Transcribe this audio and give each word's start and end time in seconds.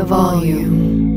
the 0.00 0.06
volume. 0.06 1.10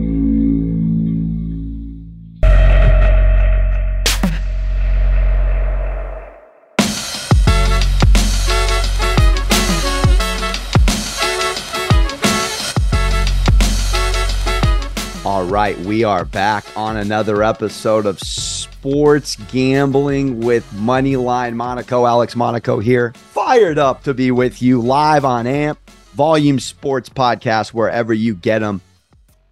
All 15.25 15.45
right, 15.45 15.79
we 15.79 16.03
are 16.03 16.25
back 16.25 16.65
on 16.75 16.97
another 16.97 17.41
episode 17.41 18.05
of 18.05 18.19
Sports 18.19 19.37
Gambling 19.53 20.41
with 20.41 20.69
Moneyline 20.73 21.53
Monaco. 21.53 22.05
Alex 22.05 22.35
Monaco 22.35 22.79
here, 22.79 23.13
fired 23.13 23.77
up 23.77 24.03
to 24.03 24.13
be 24.13 24.31
with 24.31 24.61
you 24.61 24.81
live 24.81 25.23
on 25.23 25.47
AMP, 25.47 25.79
Volume 26.13 26.59
Sports 26.59 27.09
Podcast, 27.09 27.69
wherever 27.69 28.13
you 28.13 28.35
get 28.35 28.59
them. 28.59 28.81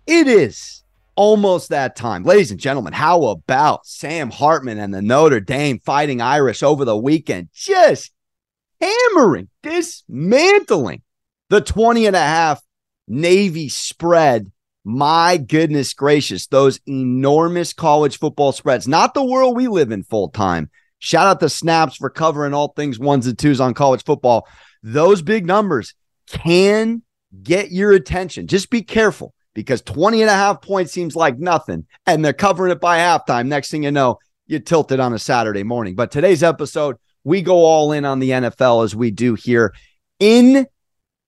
It 0.06 0.28
is 0.28 0.84
almost 1.16 1.70
that 1.70 1.96
time. 1.96 2.24
Ladies 2.24 2.52
and 2.52 2.60
gentlemen, 2.60 2.94
how 2.94 3.26
about 3.26 3.86
Sam 3.88 4.30
Hartman 4.30 4.78
and 4.78 4.94
the 4.94 5.02
Notre 5.02 5.40
Dame 5.40 5.80
Fighting 5.80 6.22
Irish 6.22 6.62
over 6.62 6.86
the 6.86 6.96
weekend? 6.96 7.50
Just 7.54 8.12
hammering, 8.80 9.50
dismantling 9.64 11.02
the 11.50 11.62
20 11.62 12.06
and 12.06 12.16
a 12.16 12.20
half 12.20 12.62
Navy 13.08 13.68
spread 13.68 14.52
my 14.84 15.38
goodness 15.38 15.94
gracious, 15.94 16.48
those 16.48 16.80
enormous 16.88 17.74
college 17.74 18.18
football 18.18 18.52
spreads, 18.52 18.88
not 18.88 19.14
the 19.14 19.24
world 19.24 19.56
we 19.56 19.68
live 19.68 19.92
in 19.92 20.04
full 20.04 20.30
time. 20.30 20.70
Shout 21.00 21.28
out 21.28 21.40
to 21.40 21.50
Snaps 21.50 21.96
for 21.98 22.10
covering 22.10 22.54
all 22.54 22.70
things 22.70 23.00
ones 23.00 23.26
and 23.26 23.38
twos 23.38 23.60
on 23.60 23.74
college 23.74 24.04
football. 24.04 24.48
Those 24.84 25.22
big 25.22 25.46
numbers 25.46 25.94
can 26.32 27.04
get 27.44 27.72
your 27.72 27.92
attention. 27.92 28.48
Just 28.48 28.70
be 28.70 28.82
careful 28.82 29.34
because 29.54 29.82
20 29.82 30.22
and 30.22 30.30
a 30.30 30.34
half 30.34 30.62
points 30.62 30.92
seems 30.92 31.16
like 31.16 31.38
nothing, 31.38 31.86
and 32.06 32.24
they're 32.24 32.34
covering 32.34 32.72
it 32.72 32.82
by 32.82 32.98
halftime. 32.98 33.48
Next 33.48 33.72
thing 33.72 33.84
you 33.84 33.92
know, 33.92 34.18
you 34.48 34.60
tilted 34.60 35.00
on 35.00 35.14
a 35.14 35.20
Saturday 35.20 35.64
morning. 35.64 35.96
But 35.96 36.12
today's 36.12 36.44
episode, 36.44 36.98
we 37.24 37.42
go 37.42 37.66
all 37.66 37.92
in 37.92 38.06
on 38.06 38.20
the 38.20 38.32
NFL 38.32 38.84
as 38.84 38.96
we 38.96 39.12
do 39.12 39.36
here 39.36 39.74
in 40.20 40.68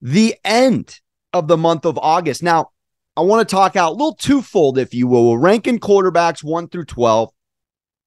the 0.02 0.36
end 0.44 1.00
of 1.32 1.48
the 1.48 1.58
month 1.58 1.86
of 1.86 1.98
August. 1.98 2.44
Now, 2.44 2.70
I 3.16 3.22
want 3.22 3.48
to 3.48 3.56
talk 3.56 3.76
out 3.76 3.92
a 3.92 3.96
little 3.96 4.16
twofold, 4.16 4.78
if 4.78 4.94
you 4.94 5.08
will. 5.08 5.32
We're 5.32 5.40
ranking 5.40 5.80
quarterbacks 5.80 6.44
one 6.44 6.68
through 6.68 6.86
12. 6.86 7.30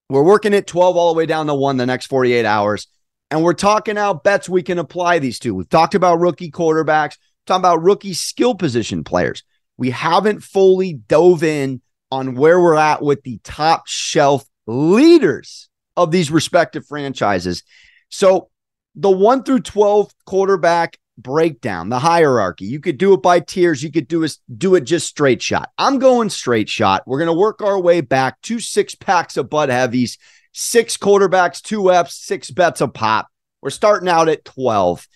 We're 0.09 0.23
working 0.23 0.55
at 0.55 0.67
12 0.67 0.97
all 0.97 1.13
the 1.13 1.19
way 1.19 1.27
down 1.27 1.47
to 1.47 1.55
one 1.55 1.77
the 1.77 1.87
next 1.87 2.07
48 2.07 2.45
hours. 2.45 2.89
And 3.31 3.43
we're 3.43 3.55
talking 3.55 3.99
out 3.99 4.25
bets 4.25 4.49
we 4.49 4.63
can 4.63 4.79
apply 4.79 5.19
these 5.19 5.39
to. 5.41 5.55
We've 5.55 5.69
talked 5.69 5.95
about 5.95 6.21
rookie 6.21 6.51
quarterbacks, 6.51 7.17
talking 7.47 7.61
about 7.61 7.83
rookie 7.83 8.15
skill 8.15 8.55
position 8.55 9.05
players. 9.05 9.43
We 9.77 9.91
haven't 9.91 10.43
fully 10.43 10.95
dove 10.95 11.43
in 11.43 11.83
on 12.11 12.35
where 12.35 12.61
we're 12.61 12.77
at 12.77 13.03
with 13.03 13.23
the 13.23 13.41
top 13.43 13.87
shelf 13.87 14.45
leaders 14.67 15.69
of 15.97 16.11
these 16.11 16.31
respective 16.31 16.87
franchises. 16.87 17.63
So 18.11 18.51
the 18.95 19.11
one 19.11 19.43
through 19.43 19.61
12 19.61 20.13
quarterback 20.25 20.99
breakdown, 21.19 21.89
the 21.89 21.99
hierarchy. 21.99 22.67
You 22.67 22.81
could 22.81 22.99
do 22.99 23.15
it 23.15 23.23
by 23.23 23.41
tiers. 23.41 23.83
You 23.83 23.91
could 23.91 24.09
do 24.09 24.23
it, 24.23 24.37
do 24.57 24.75
it 24.75 24.83
just 24.83 25.07
straight 25.07 25.43
shot. 25.43 25.71
I'm 25.79 25.99
going 25.99 26.31
straight 26.31 26.69
shot. 26.69 27.03
We're 27.07 27.19
going 27.19 27.29
to 27.29 27.33
work 27.33 27.63
our 27.63 27.81
way 27.81 28.01
back 28.01 28.41
to 28.43 28.61
six 28.61 28.95
packs 28.95 29.37
of 29.37 29.51
Bud 29.51 29.69
Heavies, 29.69 30.19
six 30.59 30.97
quarterbacks, 30.97 31.61
two 31.61 31.93
F's, 31.93 32.17
six 32.17 32.51
bets 32.51 32.81
a 32.81 32.89
pop. 32.89 33.29
We're 33.61 33.71
starting 33.71 34.09
out 34.09 34.29
at 34.29 34.45
12. 34.45 35.07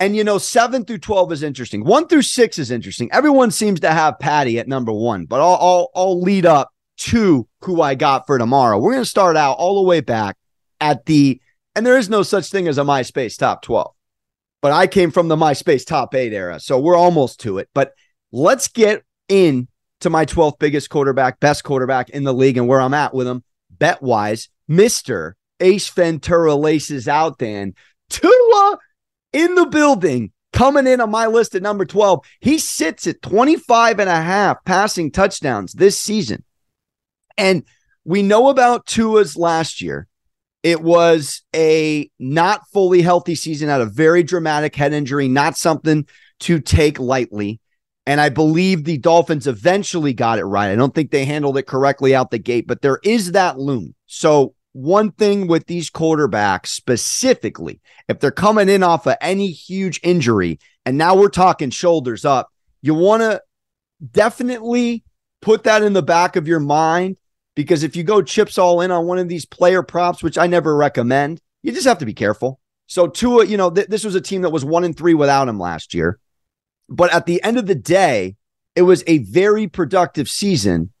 And 0.00 0.16
you 0.16 0.24
know, 0.24 0.38
seven 0.38 0.84
through 0.84 0.98
12 0.98 1.32
is 1.32 1.42
interesting. 1.42 1.84
One 1.84 2.06
through 2.08 2.22
six 2.22 2.58
is 2.58 2.70
interesting. 2.70 3.10
Everyone 3.12 3.50
seems 3.50 3.80
to 3.80 3.90
have 3.90 4.18
Patty 4.18 4.58
at 4.58 4.68
number 4.68 4.92
one, 4.92 5.26
but 5.26 5.40
I'll, 5.40 5.58
I'll, 5.60 5.90
I'll 5.94 6.20
lead 6.20 6.46
up 6.46 6.70
to 6.98 7.46
who 7.62 7.82
I 7.82 7.94
got 7.94 8.26
for 8.26 8.38
tomorrow. 8.38 8.78
We're 8.78 8.92
going 8.92 9.02
to 9.02 9.10
start 9.10 9.36
out 9.36 9.58
all 9.58 9.82
the 9.82 9.88
way 9.88 10.00
back 10.00 10.36
at 10.80 11.04
the, 11.06 11.40
and 11.74 11.84
there 11.84 11.98
is 11.98 12.08
no 12.08 12.22
such 12.22 12.48
thing 12.48 12.68
as 12.68 12.78
a 12.78 12.82
MySpace 12.82 13.36
top 13.36 13.62
12 13.62 13.92
but 14.60 14.72
I 14.72 14.86
came 14.86 15.10
from 15.10 15.28
the 15.28 15.36
MySpace 15.36 15.86
top 15.86 16.14
eight 16.14 16.32
era. 16.32 16.58
So 16.58 16.80
we're 16.80 16.96
almost 16.96 17.40
to 17.40 17.58
it. 17.58 17.68
But 17.74 17.92
let's 18.32 18.68
get 18.68 19.04
in 19.28 19.68
to 20.00 20.10
my 20.10 20.24
12th 20.24 20.58
biggest 20.58 20.90
quarterback, 20.90 21.40
best 21.40 21.64
quarterback 21.64 22.10
in 22.10 22.24
the 22.24 22.34
league, 22.34 22.56
and 22.56 22.68
where 22.68 22.80
I'm 22.80 22.94
at 22.94 23.14
with 23.14 23.26
him, 23.26 23.42
bet 23.78 24.02
wise, 24.02 24.48
Mr. 24.68 25.32
Ace 25.60 25.88
Ventura 25.88 26.54
laces 26.54 27.08
out 27.08 27.38
Dan. 27.38 27.74
Tua 28.10 28.78
in 29.32 29.54
the 29.54 29.66
building, 29.66 30.32
coming 30.52 30.86
in 30.86 31.00
on 31.00 31.10
my 31.10 31.26
list 31.26 31.54
at 31.54 31.62
number 31.62 31.84
12. 31.84 32.24
He 32.40 32.58
sits 32.58 33.06
at 33.06 33.22
25 33.22 34.00
and 34.00 34.10
a 34.10 34.20
half 34.20 34.64
passing 34.64 35.10
touchdowns 35.10 35.72
this 35.72 35.98
season. 35.98 36.44
And 37.36 37.64
we 38.04 38.22
know 38.22 38.48
about 38.48 38.86
Tua's 38.86 39.36
last 39.36 39.82
year. 39.82 40.06
It 40.62 40.82
was 40.82 41.42
a 41.54 42.10
not 42.18 42.62
fully 42.72 43.02
healthy 43.02 43.34
season, 43.34 43.68
had 43.68 43.80
a 43.80 43.86
very 43.86 44.22
dramatic 44.22 44.74
head 44.74 44.92
injury, 44.92 45.28
not 45.28 45.56
something 45.56 46.06
to 46.40 46.60
take 46.60 46.98
lightly. 46.98 47.60
And 48.08 48.22
I 48.22 48.30
believe 48.30 48.84
the 48.84 48.96
Dolphins 48.96 49.46
eventually 49.46 50.14
got 50.14 50.38
it 50.38 50.44
right. 50.46 50.70
I 50.70 50.76
don't 50.76 50.94
think 50.94 51.10
they 51.10 51.26
handled 51.26 51.58
it 51.58 51.66
correctly 51.66 52.14
out 52.14 52.30
the 52.30 52.38
gate, 52.38 52.66
but 52.66 52.80
there 52.80 53.00
is 53.04 53.32
that 53.32 53.58
loom. 53.58 53.94
So, 54.06 54.54
one 54.72 55.12
thing 55.12 55.46
with 55.46 55.66
these 55.66 55.90
quarterbacks 55.90 56.68
specifically, 56.68 57.82
if 58.08 58.18
they're 58.18 58.30
coming 58.30 58.70
in 58.70 58.82
off 58.82 59.06
of 59.06 59.16
any 59.20 59.48
huge 59.48 60.00
injury, 60.02 60.58
and 60.86 60.96
now 60.96 61.16
we're 61.16 61.28
talking 61.28 61.68
shoulders 61.68 62.24
up, 62.24 62.48
you 62.80 62.94
want 62.94 63.20
to 63.20 63.42
definitely 64.10 65.04
put 65.42 65.64
that 65.64 65.82
in 65.82 65.92
the 65.92 66.02
back 66.02 66.34
of 66.34 66.48
your 66.48 66.60
mind 66.60 67.18
because 67.54 67.82
if 67.82 67.94
you 67.94 68.04
go 68.04 68.22
chips 68.22 68.56
all 68.56 68.80
in 68.80 68.90
on 68.90 69.04
one 69.04 69.18
of 69.18 69.28
these 69.28 69.44
player 69.44 69.82
props, 69.82 70.22
which 70.22 70.38
I 70.38 70.46
never 70.46 70.74
recommend, 70.74 71.42
you 71.62 71.72
just 71.72 71.86
have 71.86 71.98
to 71.98 72.06
be 72.06 72.14
careful. 72.14 72.58
So 72.86 73.06
Tua, 73.06 73.44
you 73.44 73.58
know, 73.58 73.70
th- 73.70 73.88
this 73.88 74.04
was 74.04 74.14
a 74.14 74.20
team 74.22 74.40
that 74.42 74.50
was 74.50 74.64
one 74.64 74.84
and 74.84 74.96
three 74.96 75.12
without 75.12 75.48
him 75.48 75.60
last 75.60 75.92
year, 75.92 76.18
but 76.88 77.12
at 77.12 77.26
the 77.26 77.42
end 77.42 77.58
of 77.58 77.66
the 77.66 77.74
day, 77.74 78.36
it 78.74 78.82
was 78.82 79.02
a 79.06 79.18
very 79.18 79.66
productive 79.66 80.28
season 80.28 80.92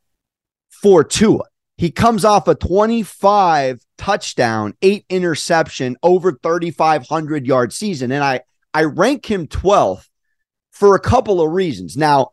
for 0.68 1.04
Tua. 1.04 1.44
He 1.76 1.90
comes 1.90 2.24
off 2.24 2.48
a 2.48 2.54
25 2.54 3.80
touchdown, 3.96 4.74
eight 4.82 5.04
interception, 5.08 5.96
over 6.02 6.32
3,500 6.32 7.46
yard 7.46 7.72
season, 7.72 8.10
and 8.10 8.24
I 8.24 8.40
I 8.74 8.84
rank 8.84 9.30
him 9.30 9.46
12th 9.46 10.08
for 10.70 10.94
a 10.94 11.00
couple 11.00 11.40
of 11.40 11.52
reasons. 11.52 11.96
Now, 11.96 12.30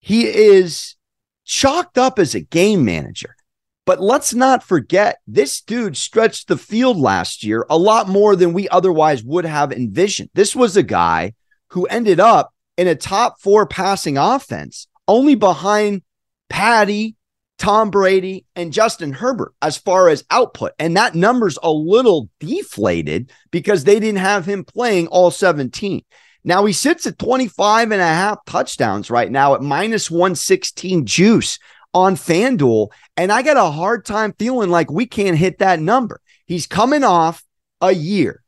he 0.00 0.24
is 0.26 0.96
chalked 1.44 1.98
up 1.98 2.18
as 2.18 2.34
a 2.34 2.40
game 2.40 2.84
manager. 2.84 3.36
But 3.84 4.00
let's 4.00 4.32
not 4.32 4.62
forget, 4.62 5.18
this 5.26 5.60
dude 5.60 5.96
stretched 5.96 6.46
the 6.46 6.56
field 6.56 6.98
last 6.98 7.42
year 7.42 7.66
a 7.68 7.76
lot 7.76 8.08
more 8.08 8.36
than 8.36 8.52
we 8.52 8.68
otherwise 8.68 9.24
would 9.24 9.44
have 9.44 9.72
envisioned. 9.72 10.30
This 10.34 10.54
was 10.54 10.76
a 10.76 10.84
guy 10.84 11.34
who 11.68 11.86
ended 11.86 12.20
up 12.20 12.54
in 12.76 12.88
a 12.88 12.94
top 12.94 13.40
four 13.40 13.66
passing 13.66 14.16
offense, 14.16 14.86
only 15.06 15.34
behind 15.34 16.02
Patty, 16.48 17.16
Tom 17.58 17.90
Brady, 17.90 18.44
and 18.56 18.72
Justin 18.72 19.12
Herbert 19.12 19.54
as 19.62 19.76
far 19.76 20.08
as 20.08 20.24
output. 20.30 20.72
And 20.78 20.96
that 20.96 21.14
number's 21.14 21.58
a 21.62 21.70
little 21.70 22.28
deflated 22.40 23.30
because 23.50 23.84
they 23.84 24.00
didn't 24.00 24.20
have 24.20 24.46
him 24.46 24.64
playing 24.64 25.06
all 25.08 25.30
17. 25.30 26.02
Now 26.44 26.64
he 26.64 26.72
sits 26.72 27.06
at 27.06 27.18
25 27.18 27.92
and 27.92 28.02
a 28.02 28.04
half 28.04 28.44
touchdowns 28.46 29.10
right 29.10 29.30
now 29.30 29.54
at 29.54 29.62
minus 29.62 30.10
116 30.10 31.06
juice 31.06 31.58
on 31.94 32.16
FanDuel. 32.16 32.88
And 33.16 33.30
I 33.30 33.42
got 33.42 33.56
a 33.56 33.70
hard 33.70 34.04
time 34.04 34.34
feeling 34.38 34.70
like 34.70 34.90
we 34.90 35.06
can't 35.06 35.38
hit 35.38 35.58
that 35.58 35.78
number. 35.78 36.20
He's 36.46 36.66
coming 36.66 37.04
off 37.04 37.44
a 37.80 37.92
year 37.92 38.42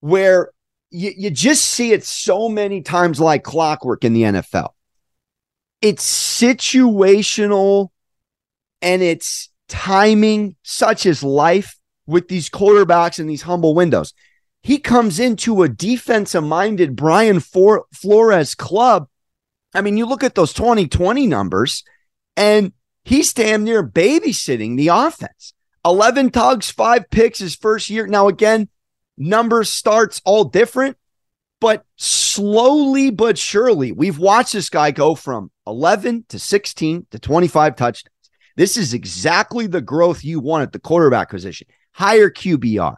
where 0.00 0.52
you, 0.92 1.12
you 1.16 1.30
just 1.30 1.64
see 1.64 1.92
it 1.92 2.04
so 2.04 2.48
many 2.48 2.82
times 2.82 3.18
like 3.18 3.42
clockwork 3.42 4.04
in 4.04 4.12
the 4.12 4.22
NFL. 4.22 4.70
It's 5.80 6.06
situational 6.06 7.88
and 8.82 9.02
it's 9.02 9.50
timing, 9.68 10.56
such 10.62 11.06
as 11.06 11.22
life 11.22 11.78
with 12.06 12.28
these 12.28 12.50
quarterbacks 12.50 13.18
and 13.18 13.28
these 13.28 13.42
humble 13.42 13.74
windows. 13.74 14.12
He 14.62 14.78
comes 14.78 15.18
into 15.18 15.62
a 15.62 15.68
defensive 15.68 16.44
minded 16.44 16.94
Brian 16.94 17.40
Flores 17.40 18.54
club. 18.54 19.08
I 19.74 19.80
mean, 19.80 19.96
you 19.96 20.06
look 20.06 20.22
at 20.22 20.34
those 20.34 20.52
2020 20.52 21.26
numbers 21.26 21.82
and 22.36 22.72
he's 23.02 23.32
damn 23.32 23.64
near 23.64 23.82
babysitting 23.86 24.76
the 24.76 24.88
offense. 24.88 25.54
11 25.84 26.30
tugs, 26.30 26.70
five 26.70 27.10
picks 27.10 27.40
his 27.40 27.56
first 27.56 27.90
year. 27.90 28.06
Now, 28.06 28.28
again, 28.28 28.68
numbers 29.16 29.72
starts 29.72 30.20
all 30.24 30.44
different, 30.44 30.96
but 31.60 31.84
slowly 31.96 33.10
but 33.10 33.38
surely, 33.38 33.92
we've 33.92 34.18
watched 34.18 34.52
this 34.52 34.68
guy 34.68 34.90
go 34.90 35.14
from 35.14 35.50
11 35.66 36.26
to 36.30 36.38
16 36.38 37.06
to 37.10 37.18
25 37.18 37.76
touchdowns. 37.76 38.12
This 38.56 38.76
is 38.76 38.94
exactly 38.94 39.66
the 39.66 39.80
growth 39.80 40.24
you 40.24 40.40
want 40.40 40.62
at 40.62 40.72
the 40.72 40.78
quarterback 40.78 41.30
position. 41.30 41.68
Higher 41.92 42.30
QBR, 42.30 42.96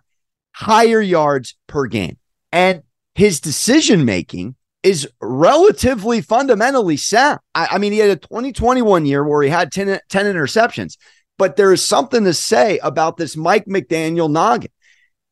higher 0.53 1.01
yards 1.01 1.57
per 1.67 1.87
game. 1.87 2.19
And 2.53 2.83
his 3.15 3.41
decision 3.41 4.05
making 4.05 4.57
is 4.83 5.09
relatively 5.21 6.21
fundamentally 6.21 6.97
sound. 6.97 7.41
I, 7.55 7.69
I, 7.73 7.79
mean, 7.79 7.93
he 7.93 7.99
had 7.99 8.11
a 8.11 8.17
2021 8.17 9.07
year 9.07 9.27
where 9.27 9.43
he 9.43 9.49
had 9.49 9.73
10, 9.73 9.99
10 10.09 10.27
interceptions, 10.27 10.97
but 11.39 11.57
there 11.57 11.73
is 11.73 11.83
something 11.83 12.25
to 12.25 12.35
say 12.35 12.79
about 12.79 13.17
this 13.17 13.37
Mike 13.37 13.67
McDaniel 13.67 14.31
noggin. 14.31 14.71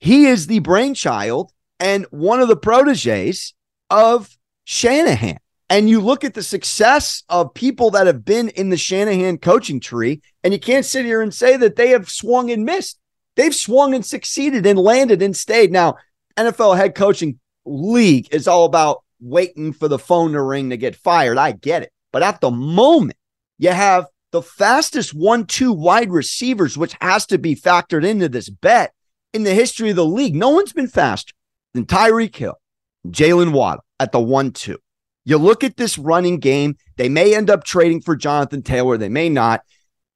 He 0.03 0.27
is 0.27 0.49
the 0.49 0.59
brainchild 0.59 1.53
and 1.79 2.07
one 2.11 2.41
of 2.41 2.49
the 2.49 2.57
proteges 2.57 3.55
of 3.89 4.37
Shanahan. 4.65 5.39
And 5.71 5.89
you 5.89 6.01
look 6.01 6.25
at 6.25 6.35
the 6.35 6.43
success 6.43 7.23
of 7.29 7.55
people 7.55 7.93
that 7.93 8.09
have 8.09 8.25
been 8.25 8.49
in 8.49 8.71
the 8.71 8.77
Shanahan 8.77 9.39
coaching 9.39 9.79
tree, 9.79 10.21
and 10.43 10.53
you 10.53 10.59
can't 10.59 10.85
sit 10.85 11.05
here 11.05 11.23
and 11.23 11.33
say 11.33 11.57
that 11.57 11.77
they 11.77 11.91
have 11.91 12.11
swung 12.11 12.51
and 12.51 12.65
missed. 12.65 12.99
They've 13.37 13.55
swung 13.55 13.95
and 13.95 14.05
succeeded 14.05 14.67
and 14.67 14.77
landed 14.77 15.23
and 15.23 15.37
stayed. 15.37 15.71
Now, 15.71 15.99
NFL 16.37 16.77
head 16.77 16.97
coaching 16.97 17.39
league 17.65 18.27
is 18.35 18.49
all 18.49 18.65
about 18.65 19.05
waiting 19.21 19.73
for 19.73 19.87
the 19.87 20.01
phone 20.01 20.33
to 20.33 20.43
ring 20.43 20.71
to 20.71 20.77
get 20.77 20.97
fired. 20.97 21.39
I 21.39 21.53
get 21.53 21.83
it. 21.83 21.93
But 22.13 22.25
at 22.25 22.41
the 22.41 22.51
moment, 22.51 23.19
you 23.57 23.71
have 23.71 24.07
the 24.33 24.43
fastest 24.43 25.15
one 25.15 25.47
two 25.47 25.73
wide 25.73 26.11
receivers, 26.11 26.77
which 26.77 26.97
has 27.01 27.25
to 27.27 27.39
be 27.39 27.55
factored 27.55 28.05
into 28.05 28.29
this 28.29 28.49
bet 28.49 28.93
in 29.33 29.45
the 29.45 29.55
history 29.55 29.91
of 29.91 29.97
the 29.97 30.05
league. 30.05 30.35
No 30.35 30.51
one's 30.51 30.73
been 30.73 30.89
faster 30.89 31.35
than 31.75 31.87
Tyreek 31.87 32.35
Hill, 32.37 32.59
Jalen 33.07 33.53
Waddle 33.53 33.85
at 33.99 34.13
the 34.13 34.21
one 34.21 34.53
two. 34.53 34.79
You 35.25 35.39
look 35.39 35.63
at 35.63 35.77
this 35.77 35.99
running 35.99 36.39
game, 36.39 36.77
they 36.97 37.09
may 37.09 37.35
end 37.35 37.49
up 37.49 37.65
trading 37.65 38.01
for 38.01 38.17
Jonathan 38.17 38.63
Taylor, 38.63 38.99
they 38.99 39.09
may 39.09 39.29
not, 39.29 39.63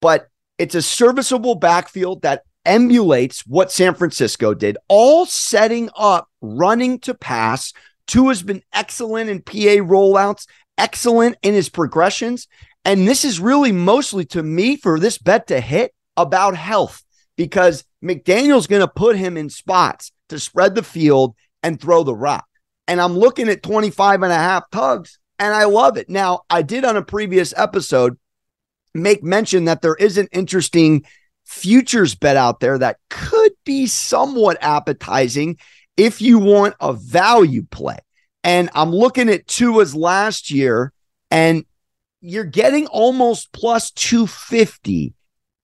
but 0.01 0.29
it's 0.59 0.75
a 0.75 0.83
serviceable 0.83 1.55
backfield 1.55 2.23
that 2.23 2.43
emulates 2.65 3.47
what 3.47 3.71
San 3.71 3.95
Francisco 3.95 4.53
did, 4.53 4.77
all 4.89 5.25
setting 5.25 5.89
up 5.97 6.29
running 6.41 6.99
to 7.01 7.15
pass. 7.15 7.73
Tua 8.07 8.29
has 8.29 8.43
been 8.43 8.63
excellent 8.73 9.31
in 9.31 9.43
PA 9.43 9.83
rollouts, 9.85 10.47
excellent 10.77 11.37
in 11.43 11.55
his 11.55 11.69
progressions. 11.69 12.49
And 12.85 13.07
this 13.07 13.25
is 13.25 13.41
really 13.41 13.73
mostly 13.73 14.25
to 14.27 14.43
me 14.43 14.77
for 14.77 14.99
this 14.99 15.19
bet 15.19 15.47
to 15.49 15.61
hit 15.61 15.93
about 16.17 16.57
health 16.57 17.03
because 17.37 17.85
McDaniel's 18.07 18.67
going 18.67 18.81
to 18.81 18.89
put 18.89 19.17
him 19.17 19.37
in 19.37 19.51
spots 19.51 20.13
to 20.29 20.39
spread 20.39 20.75
the 20.75 20.83
field 20.83 21.35
and 21.63 21.81
throw 21.81 22.03
the 22.03 22.15
rock. 22.15 22.47
And 22.89 23.01
I'm 23.01 23.17
looking 23.17 23.49
at 23.49 23.63
25 23.63 24.23
and 24.23 24.33
a 24.33 24.37
half 24.37 24.71
tugs 24.71 25.19
and 25.39 25.53
I 25.55 25.65
love 25.65 25.97
it. 25.97 26.09
Now, 26.09 26.43
I 26.49 26.63
did 26.63 26.85
on 26.85 26.97
a 26.97 27.03
previous 27.03 27.53
episode 27.57 28.19
make 28.95 29.23
mention 29.23 29.67
that 29.67 29.83
there 29.83 29.95
is 29.95 30.19
an 30.19 30.29
interesting 30.33 31.05
futures 31.45 32.15
bet 32.15 32.37
out 32.37 32.61
there 32.61 32.79
that 32.79 32.99
could 33.11 33.53
be 33.65 33.87
somewhat 33.87 34.59
appetizing 34.61 35.59
if 35.97 36.21
you 36.21 36.39
want 36.39 36.75
a 36.81 36.93
value 36.93 37.65
play. 37.71 37.99
And 38.43 38.71
I'm 38.75 38.91
looking 38.91 39.29
at 39.29 39.47
Tua's 39.47 39.95
last 39.95 40.51
year, 40.51 40.93
and 41.31 41.65
you're 42.21 42.45
getting 42.45 42.87
almost 42.87 43.53
plus 43.53 43.91
250 43.91 45.15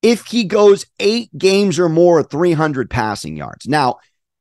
if 0.03 0.27
he 0.27 0.45
goes 0.45 0.85
eight 0.99 1.31
games 1.39 1.79
or 1.79 1.89
more, 1.89 2.23
300 2.23 2.91
passing 2.91 3.37
yards. 3.37 3.67
Now, 3.67 3.99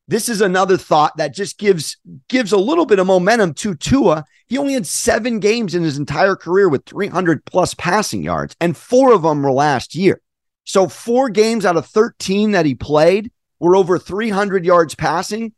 this 0.07 0.27
is 0.27 0.41
another 0.41 0.75
thought 0.75 1.15
that 1.17 1.33
just 1.33 1.57
gives 1.57 1.97
gives 2.27 2.51
a 2.51 2.57
little 2.57 2.85
bit 2.85 2.99
of 2.99 3.07
momentum 3.07 3.53
to 3.53 3.75
Tua. 3.75 4.25
He 4.47 4.57
only 4.57 4.73
had 4.73 4.87
seven 4.87 5.39
games 5.39 5.73
in 5.73 5.83
his 5.83 5.97
entire 5.97 6.35
career 6.35 6.67
with 6.67 6.85
300 6.85 7.45
plus 7.45 7.73
passing 7.75 8.23
yards, 8.23 8.55
and 8.59 8.75
four 8.75 9.13
of 9.13 9.21
them 9.21 9.43
were 9.43 9.51
last 9.51 9.95
year. 9.95 10.19
So, 10.65 10.89
four 10.89 11.29
games 11.29 11.65
out 11.65 11.77
of 11.77 11.85
13 11.85 12.51
that 12.51 12.65
he 12.65 12.75
played 12.75 13.31
were 13.59 13.75
over 13.75 13.97
300 13.97 14.65
yards 14.65 14.95
passing. 14.95 15.53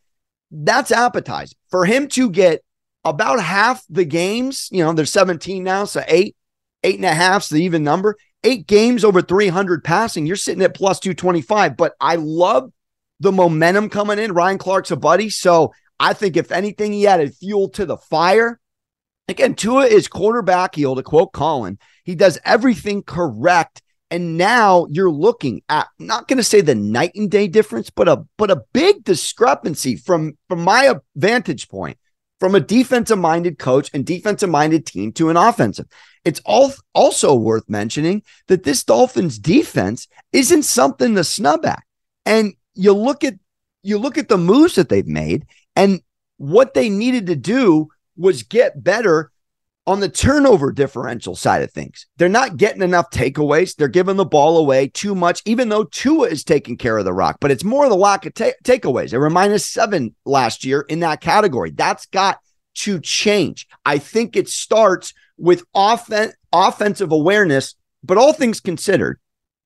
That's 0.51 0.91
appetizing 0.91 1.57
for 1.69 1.85
him 1.85 2.07
to 2.09 2.29
get 2.29 2.63
about 3.03 3.41
half 3.41 3.83
the 3.89 4.05
games. 4.05 4.69
You 4.71 4.83
know, 4.83 4.93
there's 4.93 5.11
17 5.11 5.63
now, 5.63 5.85
so 5.85 6.03
eight, 6.07 6.35
eight 6.83 6.97
and 6.97 7.05
a 7.05 7.13
half's 7.13 7.49
the 7.49 7.63
even 7.63 7.83
number. 7.83 8.17
Eight 8.43 8.67
games 8.67 9.03
over 9.03 9.21
300 9.21 9.83
passing. 9.83 10.25
You're 10.25 10.35
sitting 10.35 10.63
at 10.63 10.75
plus 10.75 10.99
225. 10.99 11.77
But 11.77 11.93
I 11.99 12.15
love 12.15 12.71
the 13.19 13.31
momentum 13.31 13.89
coming 13.89 14.19
in. 14.19 14.33
Ryan 14.33 14.57
Clark's 14.57 14.91
a 14.91 14.95
buddy. 14.95 15.29
So 15.29 15.73
I 15.99 16.13
think 16.13 16.35
if 16.35 16.51
anything, 16.51 16.91
he 16.91 17.07
added 17.07 17.35
fuel 17.35 17.69
to 17.69 17.85
the 17.85 17.97
fire. 17.97 18.59
Again, 19.29 19.55
Tua 19.55 19.85
is 19.85 20.09
quarterback 20.09 20.75
heel, 20.75 20.95
to 20.95 21.03
quote 21.03 21.31
Colin. 21.31 21.79
He 22.03 22.15
does 22.15 22.37
everything 22.43 23.03
correct 23.03 23.81
and 24.13 24.37
now 24.37 24.85
you're 24.91 25.09
looking 25.09 25.63
at 25.69 25.87
not 25.97 26.27
going 26.27 26.37
to 26.37 26.43
say 26.43 26.61
the 26.61 26.75
night 26.75 27.13
and 27.15 27.31
day 27.31 27.47
difference, 27.47 27.89
but 27.89 28.07
a 28.07 28.23
but 28.37 28.51
a 28.51 28.61
big 28.71 29.03
discrepancy 29.03 29.95
from 29.95 30.37
from 30.47 30.61
my 30.61 30.93
vantage 31.15 31.67
point 31.67 31.97
from 32.39 32.53
a 32.53 32.59
defensive 32.59 33.17
minded 33.17 33.57
coach 33.57 33.89
and 33.91 34.05
defensive 34.05 34.51
minded 34.51 34.85
team 34.85 35.13
to 35.13 35.31
an 35.31 35.37
offensive. 35.37 35.87
It's 36.25 36.41
all 36.45 36.71
also 36.93 37.35
worth 37.35 37.69
mentioning 37.69 38.23
that 38.47 38.63
this 38.63 38.83
Dolphins 38.83 39.37
defense 39.39 40.07
isn't 40.31 40.63
something 40.63 41.15
to 41.15 41.23
snub 41.23 41.65
at. 41.65 41.83
And 42.25 42.53
you 42.73 42.93
look 42.93 43.23
at 43.23 43.35
you 43.81 43.97
look 43.97 44.17
at 44.17 44.29
the 44.29 44.37
moves 44.37 44.75
that 44.75 44.89
they've 44.89 45.05
made 45.07 45.45
and 45.75 46.01
what 46.37 46.73
they 46.73 46.89
needed 46.89 47.27
to 47.27 47.35
do 47.35 47.89
was 48.15 48.43
get 48.43 48.83
better 48.83 49.31
on 49.85 49.99
the 49.99 50.09
turnover 50.09 50.71
differential 50.71 51.35
side 51.35 51.61
of 51.61 51.71
things, 51.71 52.07
they're 52.17 52.29
not 52.29 52.57
getting 52.57 52.81
enough 52.81 53.09
takeaways. 53.09 53.75
They're 53.75 53.89
giving 53.89 54.15
the 54.15 54.25
ball 54.25 54.57
away 54.57 54.87
too 54.87 55.13
much, 55.13 55.41
even 55.45 55.69
though 55.69 55.83
Tua 55.83 56.27
is 56.27 56.43
taking 56.43 56.77
care 56.77 56.97
of 56.97 57.05
the 57.05 57.13
rock, 57.13 57.37
but 57.41 57.51
it's 57.51 57.65
more 57.65 57.89
the 57.89 57.95
lack 57.95 58.25
of 58.25 58.33
ta- 58.33 58.51
takeaways. 58.63 59.09
They 59.09 59.17
were 59.17 59.29
minus 59.29 59.65
seven 59.65 60.15
last 60.25 60.63
year 60.63 60.85
in 60.87 61.01
that 61.01 61.19
category. 61.19 61.71
That's 61.71 62.05
got 62.05 62.39
to 62.75 62.99
change. 63.01 63.67
I 63.85 63.97
think 63.97 64.35
it 64.35 64.47
starts 64.47 65.13
with 65.37 65.63
offen- 65.73 66.33
offensive 66.51 67.11
awareness, 67.11 67.75
but 68.03 68.17
all 68.17 68.33
things 68.33 68.59
considered, 68.59 69.19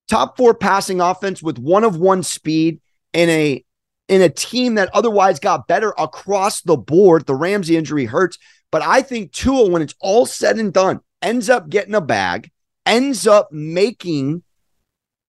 top 0.07 0.37
four 0.37 0.53
passing 0.53 1.01
offense 1.01 1.41
with 1.41 1.57
one 1.57 1.83
of 1.83 1.97
one 1.97 2.23
speed 2.23 2.79
in 3.13 3.29
a 3.29 3.63
in 4.07 4.21
a 4.21 4.29
team 4.29 4.75
that 4.75 4.89
otherwise 4.93 5.39
got 5.39 5.67
better 5.67 5.93
across 5.97 6.61
the 6.61 6.77
board. 6.77 7.25
The 7.25 7.35
Ramsey 7.35 7.75
injury 7.75 8.05
hurts. 8.05 8.37
But 8.71 8.81
I 8.81 9.01
think 9.01 9.31
Tua, 9.33 9.69
when 9.69 9.81
it's 9.81 9.95
all 9.99 10.25
said 10.25 10.57
and 10.57 10.71
done, 10.71 11.01
ends 11.21 11.49
up 11.49 11.69
getting 11.69 11.95
a 11.95 12.01
bag, 12.01 12.49
ends 12.85 13.27
up 13.27 13.49
making 13.51 14.43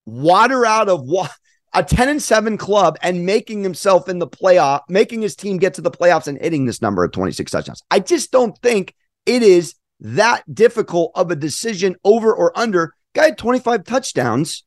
water 0.06 0.64
out 0.64 0.88
of 0.88 1.02
wa- 1.02 1.28
a 1.74 1.82
10 1.82 2.08
and 2.08 2.22
7 2.22 2.56
club 2.56 2.96
and 3.02 3.26
making 3.26 3.62
himself 3.62 4.08
in 4.08 4.18
the 4.18 4.26
playoff, 4.26 4.82
making 4.88 5.22
his 5.22 5.36
team 5.36 5.58
get 5.58 5.74
to 5.74 5.82
the 5.82 5.90
playoffs 5.90 6.26
and 6.26 6.40
hitting 6.40 6.64
this 6.64 6.80
number 6.80 7.04
of 7.04 7.12
26 7.12 7.50
touchdowns. 7.50 7.82
I 7.90 8.00
just 8.00 8.32
don't 8.32 8.56
think 8.58 8.94
it 9.26 9.42
is 9.42 9.74
that 10.00 10.42
difficult 10.52 11.12
of 11.14 11.30
a 11.30 11.36
decision 11.36 11.96
over 12.04 12.32
or 12.34 12.56
under. 12.58 12.94
Guy 13.14 13.26
had 13.26 13.38
25 13.38 13.84
touchdowns 13.84 14.64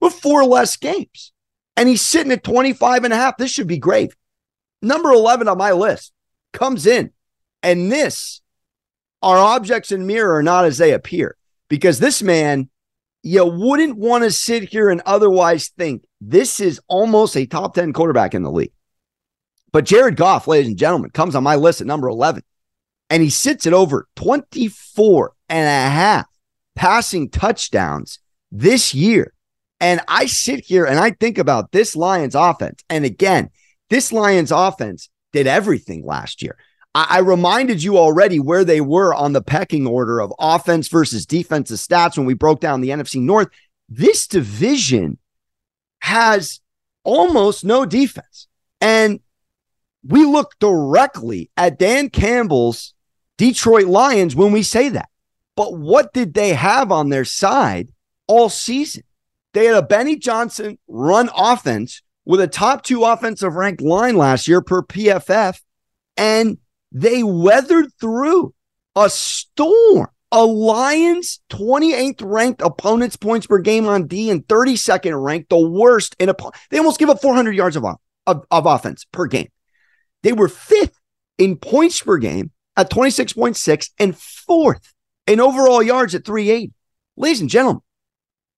with 0.00 0.14
four 0.14 0.44
less 0.44 0.76
games. 0.76 1.32
And 1.76 1.88
he's 1.88 2.02
sitting 2.02 2.32
at 2.32 2.44
25 2.44 3.04
and 3.04 3.12
a 3.12 3.16
half. 3.16 3.36
This 3.36 3.50
should 3.50 3.66
be 3.66 3.78
great. 3.78 4.14
Number 4.82 5.10
11 5.10 5.48
on 5.48 5.56
my 5.56 5.72
list 5.72 6.12
comes 6.52 6.86
in 6.86 7.12
and 7.62 7.90
this 7.90 8.42
are 9.22 9.38
objects 9.38 9.92
in 9.92 10.06
mirror 10.06 10.34
are 10.34 10.42
not 10.42 10.64
as 10.64 10.78
they 10.78 10.92
appear 10.92 11.36
because 11.68 11.98
this 11.98 12.22
man, 12.22 12.68
you 13.22 13.46
wouldn't 13.46 13.96
want 13.96 14.24
to 14.24 14.30
sit 14.32 14.68
here 14.68 14.90
and 14.90 15.00
otherwise 15.06 15.68
think 15.78 16.02
this 16.20 16.58
is 16.58 16.80
almost 16.88 17.36
a 17.36 17.46
top 17.46 17.74
10 17.74 17.92
quarterback 17.92 18.34
in 18.34 18.42
the 18.42 18.50
league. 18.50 18.72
But 19.70 19.84
Jared 19.84 20.16
Goff, 20.16 20.48
ladies 20.48 20.68
and 20.68 20.76
gentlemen, 20.76 21.10
comes 21.10 21.36
on 21.36 21.44
my 21.44 21.54
list 21.56 21.80
at 21.80 21.86
number 21.86 22.08
11 22.08 22.42
and 23.10 23.22
he 23.22 23.30
sits 23.30 23.66
at 23.66 23.72
over 23.72 24.08
24 24.16 25.32
and 25.48 25.66
a 25.66 25.90
half 25.90 26.26
passing 26.74 27.28
touchdowns 27.30 28.18
this 28.50 28.94
year. 28.94 29.32
And 29.80 30.00
I 30.06 30.26
sit 30.26 30.64
here 30.64 30.84
and 30.84 30.98
I 30.98 31.10
think 31.10 31.38
about 31.38 31.72
this 31.72 31.96
Lions 31.96 32.34
offense. 32.34 32.82
And 32.88 33.04
again, 33.04 33.50
this 33.90 34.12
Lions 34.12 34.52
offense 34.52 35.10
did 35.32 35.46
everything 35.46 36.04
last 36.04 36.42
year. 36.42 36.56
I, 36.94 37.06
I 37.10 37.18
reminded 37.18 37.82
you 37.82 37.98
already 37.98 38.38
where 38.38 38.64
they 38.64 38.80
were 38.80 39.12
on 39.12 39.32
the 39.32 39.42
pecking 39.42 39.86
order 39.86 40.20
of 40.20 40.32
offense 40.38 40.88
versus 40.88 41.26
defensive 41.26 41.78
stats 41.78 42.16
when 42.16 42.26
we 42.26 42.34
broke 42.34 42.60
down 42.60 42.80
the 42.80 42.90
NFC 42.90 43.20
North. 43.20 43.48
This 43.88 44.26
division 44.26 45.18
has 46.00 46.60
almost 47.04 47.64
no 47.64 47.84
defense. 47.84 48.46
And 48.80 49.20
we 50.04 50.24
look 50.24 50.58
directly 50.58 51.50
at 51.56 51.78
Dan 51.78 52.10
Campbell's 52.10 52.94
Detroit 53.38 53.86
Lions 53.86 54.34
when 54.34 54.52
we 54.52 54.62
say 54.62 54.88
that. 54.90 55.08
But 55.56 55.76
what 55.76 56.12
did 56.12 56.34
they 56.34 56.54
have 56.54 56.90
on 56.90 57.08
their 57.08 57.24
side 57.24 57.88
all 58.26 58.48
season? 58.48 59.04
They 59.52 59.66
had 59.66 59.76
a 59.76 59.82
Benny 59.82 60.16
Johnson 60.16 60.78
run 60.88 61.28
offense 61.36 62.02
with 62.24 62.40
a 62.40 62.46
top 62.46 62.82
two 62.82 63.04
offensive 63.04 63.54
ranked 63.54 63.82
line 63.82 64.16
last 64.16 64.48
year 64.48 64.62
per 64.62 64.82
PFF. 64.82 65.60
And 66.16 66.58
they 66.90 67.22
weathered 67.22 67.92
through 68.00 68.54
a 68.96 69.10
storm. 69.10 70.08
A 70.34 70.46
Lions 70.46 71.40
28th 71.50 72.22
ranked 72.24 72.62
opponents 72.62 73.16
points 73.16 73.46
per 73.46 73.58
game 73.58 73.86
on 73.86 74.06
D 74.06 74.30
and 74.30 74.46
32nd 74.46 75.22
ranked, 75.22 75.50
the 75.50 75.58
worst 75.58 76.16
in 76.18 76.30
a. 76.30 76.34
They 76.70 76.78
almost 76.78 76.98
give 76.98 77.10
up 77.10 77.20
400 77.20 77.54
yards 77.54 77.76
of, 77.76 77.84
of, 78.26 78.46
of 78.50 78.64
offense 78.64 79.04
per 79.12 79.26
game. 79.26 79.50
They 80.22 80.32
were 80.32 80.48
fifth 80.48 80.98
in 81.38 81.56
points 81.56 82.00
per 82.00 82.18
game 82.18 82.50
at 82.76 82.90
26.6 82.90 83.90
and 83.98 84.16
fourth 84.16 84.92
in 85.26 85.40
overall 85.40 85.82
yards 85.82 86.14
at 86.14 86.24
380. 86.24 86.72
Ladies 87.16 87.40
and 87.40 87.50
gentlemen, 87.50 87.82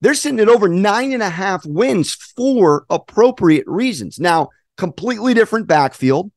they're 0.00 0.14
sitting 0.14 0.40
at 0.40 0.48
over 0.48 0.68
nine 0.68 1.12
and 1.12 1.22
a 1.22 1.30
half 1.30 1.64
wins 1.64 2.14
for 2.14 2.84
appropriate 2.90 3.66
reasons. 3.66 4.18
Now, 4.18 4.50
completely 4.76 5.34
different 5.34 5.66
backfield. 5.66 6.30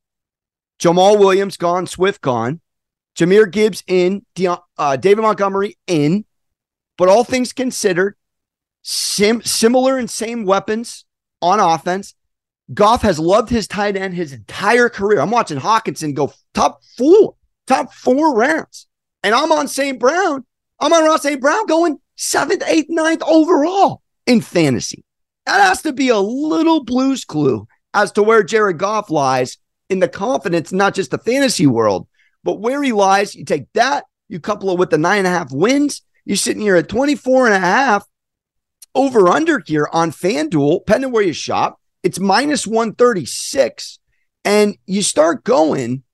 Jamaal 0.80 1.18
Williams 1.18 1.56
gone, 1.56 1.86
Swift 1.86 2.20
gone, 2.20 2.60
Jahmyr 3.16 3.50
Gibbs 3.50 3.82
in, 3.86 4.24
uh, 4.78 4.96
David 4.96 5.22
Montgomery 5.22 5.76
in. 5.86 6.24
But 6.96 7.08
all 7.08 7.24
things 7.24 7.52
considered, 7.52 8.16
sim- 8.82 9.42
similar 9.42 9.98
and 9.98 10.10
same 10.10 10.44
weapons 10.44 11.04
on 11.40 11.60
offense. 11.60 12.14
Goff 12.72 13.02
has 13.02 13.18
loved 13.18 13.48
his 13.48 13.66
tight 13.66 13.96
end 13.96 14.14
his 14.14 14.32
entire 14.32 14.88
career. 14.88 15.20
I'm 15.20 15.30
watching 15.30 15.58
Hockenson 15.58 16.14
go 16.14 16.32
top 16.54 16.82
four, 16.96 17.34
top 17.66 17.92
four 17.94 18.34
rounds. 18.34 18.86
And 19.22 19.34
I'm 19.34 19.52
on 19.52 19.68
St. 19.68 19.98
Brown. 19.98 20.44
I'm 20.80 20.92
on 20.92 21.04
Ross 21.04 21.22
St. 21.22 21.40
Brown 21.40 21.66
going 21.66 21.98
seventh, 22.16 22.62
eighth, 22.66 22.88
ninth 22.88 23.22
overall 23.26 24.02
in 24.26 24.40
fantasy. 24.40 25.04
That 25.46 25.60
has 25.60 25.82
to 25.82 25.92
be 25.92 26.08
a 26.08 26.18
little 26.18 26.84
blues 26.84 27.24
clue 27.24 27.66
as 27.94 28.12
to 28.12 28.22
where 28.22 28.42
Jared 28.42 28.78
Goff 28.78 29.10
lies 29.10 29.56
in 29.88 30.00
the 30.00 30.08
confidence, 30.08 30.72
not 30.72 30.94
just 30.94 31.10
the 31.10 31.18
fantasy 31.18 31.66
world, 31.66 32.06
but 32.44 32.60
where 32.60 32.82
he 32.82 32.92
lies. 32.92 33.34
You 33.34 33.44
take 33.44 33.72
that, 33.72 34.04
you 34.28 34.38
couple 34.40 34.70
it 34.70 34.78
with 34.78 34.90
the 34.90 34.98
nine 34.98 35.18
and 35.18 35.26
a 35.26 35.30
half 35.30 35.50
wins. 35.50 36.02
You're 36.24 36.36
sitting 36.36 36.62
here 36.62 36.76
at 36.76 36.88
24 36.88 37.46
and 37.46 37.54
a 37.54 37.60
half 37.60 38.06
over 38.94 39.28
under 39.28 39.62
here 39.66 39.88
on 39.92 40.12
FanDuel, 40.12 40.84
depending 40.84 41.10
where 41.10 41.22
you 41.22 41.32
shop. 41.32 41.80
It's 42.02 42.18
minus 42.18 42.66
136. 42.66 43.98
And 44.44 44.76
you 44.86 45.02
start 45.02 45.44
going 45.44 46.04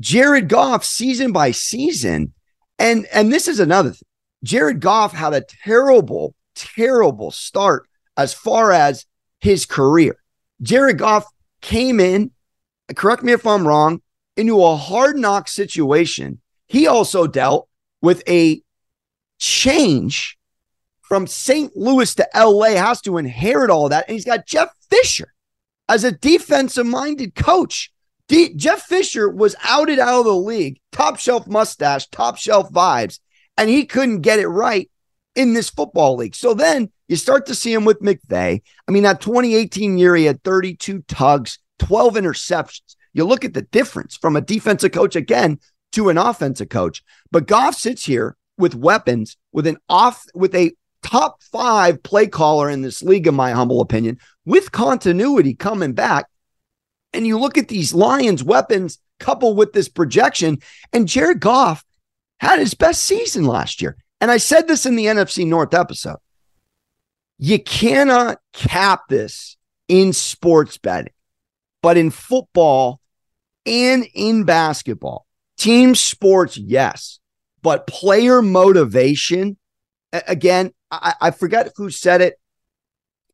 Jared 0.00 0.48
Goff 0.48 0.84
season 0.84 1.32
by 1.32 1.50
season. 1.50 2.32
And 2.78 3.06
and 3.12 3.32
this 3.32 3.48
is 3.48 3.60
another 3.60 3.90
thing. 3.90 4.08
Jared 4.44 4.80
Goff 4.80 5.12
had 5.12 5.34
a 5.34 5.44
terrible, 5.64 6.34
terrible 6.54 7.30
start 7.30 7.88
as 8.16 8.34
far 8.34 8.72
as 8.72 9.06
his 9.40 9.66
career. 9.66 10.16
Jared 10.60 10.98
Goff 10.98 11.26
came 11.60 12.00
in, 12.00 12.32
correct 12.94 13.22
me 13.22 13.32
if 13.32 13.46
I'm 13.46 13.66
wrong, 13.66 14.02
into 14.36 14.62
a 14.62 14.76
hard 14.76 15.16
knock 15.16 15.48
situation. 15.48 16.40
He 16.66 16.86
also 16.86 17.26
dealt 17.26 17.68
with 18.00 18.22
a 18.28 18.62
change 19.38 20.38
from 21.12 21.26
St. 21.26 21.76
Louis 21.76 22.14
to 22.14 22.26
LA, 22.34 22.68
has 22.68 23.02
to 23.02 23.18
inherit 23.18 23.68
all 23.68 23.90
that. 23.90 24.06
And 24.08 24.14
he's 24.14 24.24
got 24.24 24.46
Jeff 24.46 24.70
Fisher 24.88 25.34
as 25.86 26.04
a 26.04 26.12
defensive 26.12 26.86
minded 26.86 27.34
coach. 27.34 27.92
Jeff 28.56 28.80
Fisher 28.80 29.28
was 29.28 29.54
outed 29.62 29.98
out 29.98 30.20
of 30.20 30.24
the 30.24 30.34
league, 30.34 30.80
top 30.90 31.18
shelf 31.18 31.46
mustache, 31.46 32.08
top 32.08 32.38
shelf 32.38 32.72
vibes, 32.72 33.18
and 33.58 33.68
he 33.68 33.84
couldn't 33.84 34.22
get 34.22 34.38
it 34.38 34.48
right 34.48 34.90
in 35.36 35.52
this 35.52 35.68
football 35.68 36.16
league. 36.16 36.34
So 36.34 36.54
then 36.54 36.90
you 37.08 37.16
start 37.16 37.44
to 37.44 37.54
see 37.54 37.74
him 37.74 37.84
with 37.84 38.00
McVay. 38.00 38.62
I 38.88 38.90
mean, 38.90 39.02
that 39.02 39.20
2018 39.20 39.98
year, 39.98 40.16
he 40.16 40.24
had 40.24 40.42
32 40.44 41.02
tugs, 41.08 41.58
12 41.80 42.14
interceptions. 42.14 42.96
You 43.12 43.26
look 43.26 43.44
at 43.44 43.52
the 43.52 43.60
difference 43.60 44.16
from 44.16 44.34
a 44.34 44.40
defensive 44.40 44.92
coach 44.92 45.14
again 45.14 45.58
to 45.92 46.08
an 46.08 46.16
offensive 46.16 46.70
coach. 46.70 47.04
But 47.30 47.46
Goff 47.46 47.74
sits 47.74 48.06
here 48.06 48.38
with 48.56 48.74
weapons, 48.74 49.36
with 49.52 49.66
an 49.66 49.76
off, 49.90 50.24
with 50.34 50.54
a 50.54 50.72
top 51.02 51.42
five 51.42 52.02
play 52.02 52.26
caller 52.26 52.70
in 52.70 52.82
this 52.82 53.02
league, 53.02 53.26
in 53.26 53.34
my 53.34 53.52
humble 53.52 53.80
opinion, 53.80 54.18
with 54.44 54.72
continuity 54.72 55.54
coming 55.54 55.92
back. 55.92 56.26
And 57.12 57.26
you 57.26 57.38
look 57.38 57.58
at 57.58 57.68
these 57.68 57.94
Lions 57.94 58.42
weapons 58.42 58.98
coupled 59.20 59.56
with 59.56 59.72
this 59.72 59.88
projection, 59.88 60.58
and 60.92 61.08
Jared 61.08 61.40
Goff 61.40 61.84
had 62.40 62.58
his 62.58 62.74
best 62.74 63.04
season 63.04 63.44
last 63.44 63.80
year. 63.80 63.96
And 64.20 64.30
I 64.30 64.36
said 64.36 64.68
this 64.68 64.86
in 64.86 64.96
the 64.96 65.06
NFC 65.06 65.46
North 65.46 65.74
episode. 65.74 66.18
You 67.38 67.58
cannot 67.62 68.38
cap 68.52 69.02
this 69.08 69.56
in 69.88 70.12
sports 70.12 70.78
betting, 70.78 71.12
but 71.82 71.96
in 71.96 72.10
football 72.10 73.00
and 73.66 74.06
in 74.14 74.44
basketball, 74.44 75.26
team 75.58 75.94
sports, 75.94 76.56
yes, 76.56 77.18
but 77.62 77.86
player 77.86 78.42
motivation, 78.42 79.56
again, 80.12 80.72
I, 80.90 81.14
I 81.20 81.30
forget 81.30 81.72
who 81.76 81.90
said 81.90 82.20
it 82.20 82.34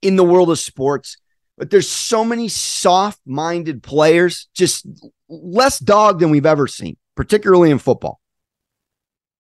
in 0.02 0.16
the 0.16 0.25
world 0.25 0.50
of 0.50 0.58
sports, 0.58 1.16
but 1.56 1.70
there's 1.70 1.88
so 1.88 2.25
many 2.25 2.49
soft 2.49 3.20
minded 3.26 3.82
players, 3.82 4.49
just 4.54 4.87
less 5.28 5.78
dog 5.78 6.20
than 6.20 6.30
we've 6.30 6.47
ever 6.47 6.66
seen, 6.66 6.97
particularly 7.16 7.70
in 7.70 7.78
football. 7.78 8.20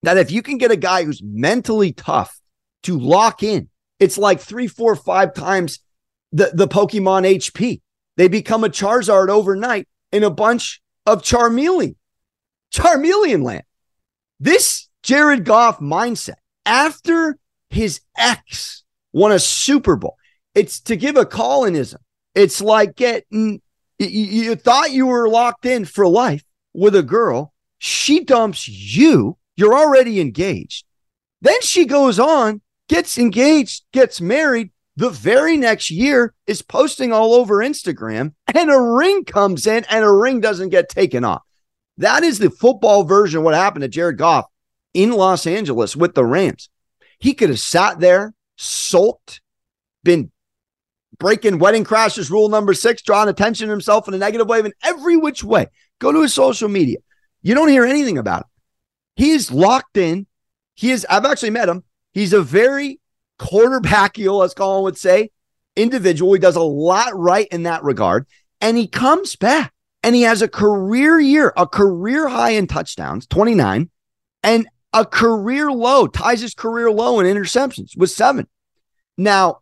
That 0.02 0.18
if 0.18 0.30
you 0.30 0.42
can 0.42 0.58
get 0.58 0.70
a 0.70 0.76
guy 0.76 1.04
who's 1.04 1.22
mentally 1.22 1.92
tough 1.92 2.40
to 2.84 2.98
lock 2.98 3.42
in, 3.42 3.68
it's 3.98 4.18
like 4.18 4.40
three, 4.40 4.66
four, 4.66 4.94
five 4.94 5.34
times 5.34 5.80
the, 6.32 6.50
the 6.52 6.68
Pokemon 6.68 7.28
HP. 7.36 7.80
They 8.16 8.28
become 8.28 8.64
a 8.64 8.68
Charizard 8.68 9.28
overnight 9.28 9.88
in 10.12 10.24
a 10.24 10.30
bunch 10.30 10.80
of 11.06 11.22
Charmeleon, 11.22 11.94
Charmeleon 12.72 13.42
land. 13.42 13.62
This 14.40 14.88
Jared 15.02 15.44
Goff 15.44 15.78
mindset 15.78 16.34
after 16.68 17.38
his 17.70 18.00
ex 18.16 18.84
won 19.12 19.32
a 19.32 19.38
Super 19.38 19.96
Bowl, 19.96 20.16
it's 20.54 20.80
to 20.82 20.96
give 20.96 21.16
a 21.16 21.24
Collinism. 21.24 21.96
It's 22.34 22.60
like 22.60 22.94
getting, 22.94 23.60
you 23.98 24.54
thought 24.54 24.92
you 24.92 25.06
were 25.06 25.28
locked 25.28 25.66
in 25.66 25.84
for 25.84 26.06
life 26.06 26.44
with 26.74 26.94
a 26.94 27.02
girl. 27.02 27.52
She 27.78 28.22
dumps 28.22 28.68
you. 28.68 29.36
You're 29.56 29.76
already 29.76 30.20
engaged. 30.20 30.84
Then 31.40 31.60
she 31.62 31.84
goes 31.84 32.18
on 32.18 32.60
gets 32.88 33.18
engaged, 33.18 33.84
gets 33.92 34.20
married, 34.20 34.70
the 34.96 35.10
very 35.10 35.56
next 35.56 35.90
year 35.90 36.34
is 36.46 36.60
posting 36.60 37.12
all 37.12 37.34
over 37.34 37.56
Instagram, 37.58 38.32
and 38.52 38.70
a 38.70 38.80
ring 38.80 39.24
comes 39.24 39.66
in 39.66 39.84
and 39.88 40.04
a 40.04 40.10
ring 40.10 40.40
doesn't 40.40 40.70
get 40.70 40.88
taken 40.88 41.24
off. 41.24 41.42
That 41.98 42.24
is 42.24 42.38
the 42.38 42.50
football 42.50 43.04
version 43.04 43.38
of 43.38 43.44
what 43.44 43.54
happened 43.54 43.82
to 43.82 43.88
Jared 43.88 44.18
Goff 44.18 44.46
in 44.94 45.12
Los 45.12 45.46
Angeles 45.46 45.96
with 45.96 46.14
the 46.14 46.24
Rams. 46.24 46.70
He 47.18 47.34
could 47.34 47.50
have 47.50 47.60
sat 47.60 48.00
there, 48.00 48.34
sulked, 48.56 49.40
been 50.04 50.30
breaking 51.18 51.58
wedding 51.58 51.84
crashes 51.84 52.30
rule 52.30 52.48
number 52.48 52.74
six, 52.74 53.02
drawing 53.02 53.28
attention 53.28 53.66
to 53.66 53.72
himself 53.72 54.08
in 54.08 54.14
a 54.14 54.18
negative 54.18 54.48
way 54.48 54.60
in 54.60 54.72
every 54.82 55.16
which 55.16 55.42
way. 55.42 55.66
Go 55.98 56.12
to 56.12 56.22
his 56.22 56.32
social 56.32 56.68
media. 56.68 56.98
You 57.42 57.54
don't 57.54 57.68
hear 57.68 57.84
anything 57.84 58.18
about 58.18 58.42
him. 58.42 58.48
He 59.16 59.30
is 59.32 59.50
locked 59.50 59.96
in. 59.96 60.26
He 60.74 60.90
is, 60.92 61.06
I've 61.10 61.24
actually 61.24 61.50
met 61.50 61.68
him. 61.68 61.82
He's 62.12 62.32
a 62.32 62.42
very 62.42 63.00
quarterbackial, 63.40 64.44
as 64.44 64.54
Colin 64.54 64.84
would 64.84 64.96
say, 64.96 65.30
individual. 65.76 66.32
He 66.32 66.38
does 66.38 66.56
a 66.56 66.62
lot 66.62 67.16
right 67.16 67.48
in 67.50 67.64
that 67.64 67.82
regard. 67.82 68.26
And 68.60 68.76
he 68.76 68.86
comes 68.86 69.36
back 69.36 69.72
and 70.02 70.14
he 70.14 70.22
has 70.22 70.42
a 70.42 70.48
career 70.48 71.18
year, 71.18 71.52
a 71.56 71.66
career 71.66 72.28
high 72.28 72.50
in 72.50 72.66
touchdowns, 72.66 73.26
29, 73.26 73.90
and 74.42 74.68
a 74.98 75.04
career 75.04 75.70
low, 75.70 76.08
ties 76.08 76.40
his 76.40 76.54
career 76.54 76.90
low 76.90 77.20
in 77.20 77.26
interceptions 77.26 77.96
with 77.96 78.10
seven. 78.10 78.48
Now, 79.16 79.60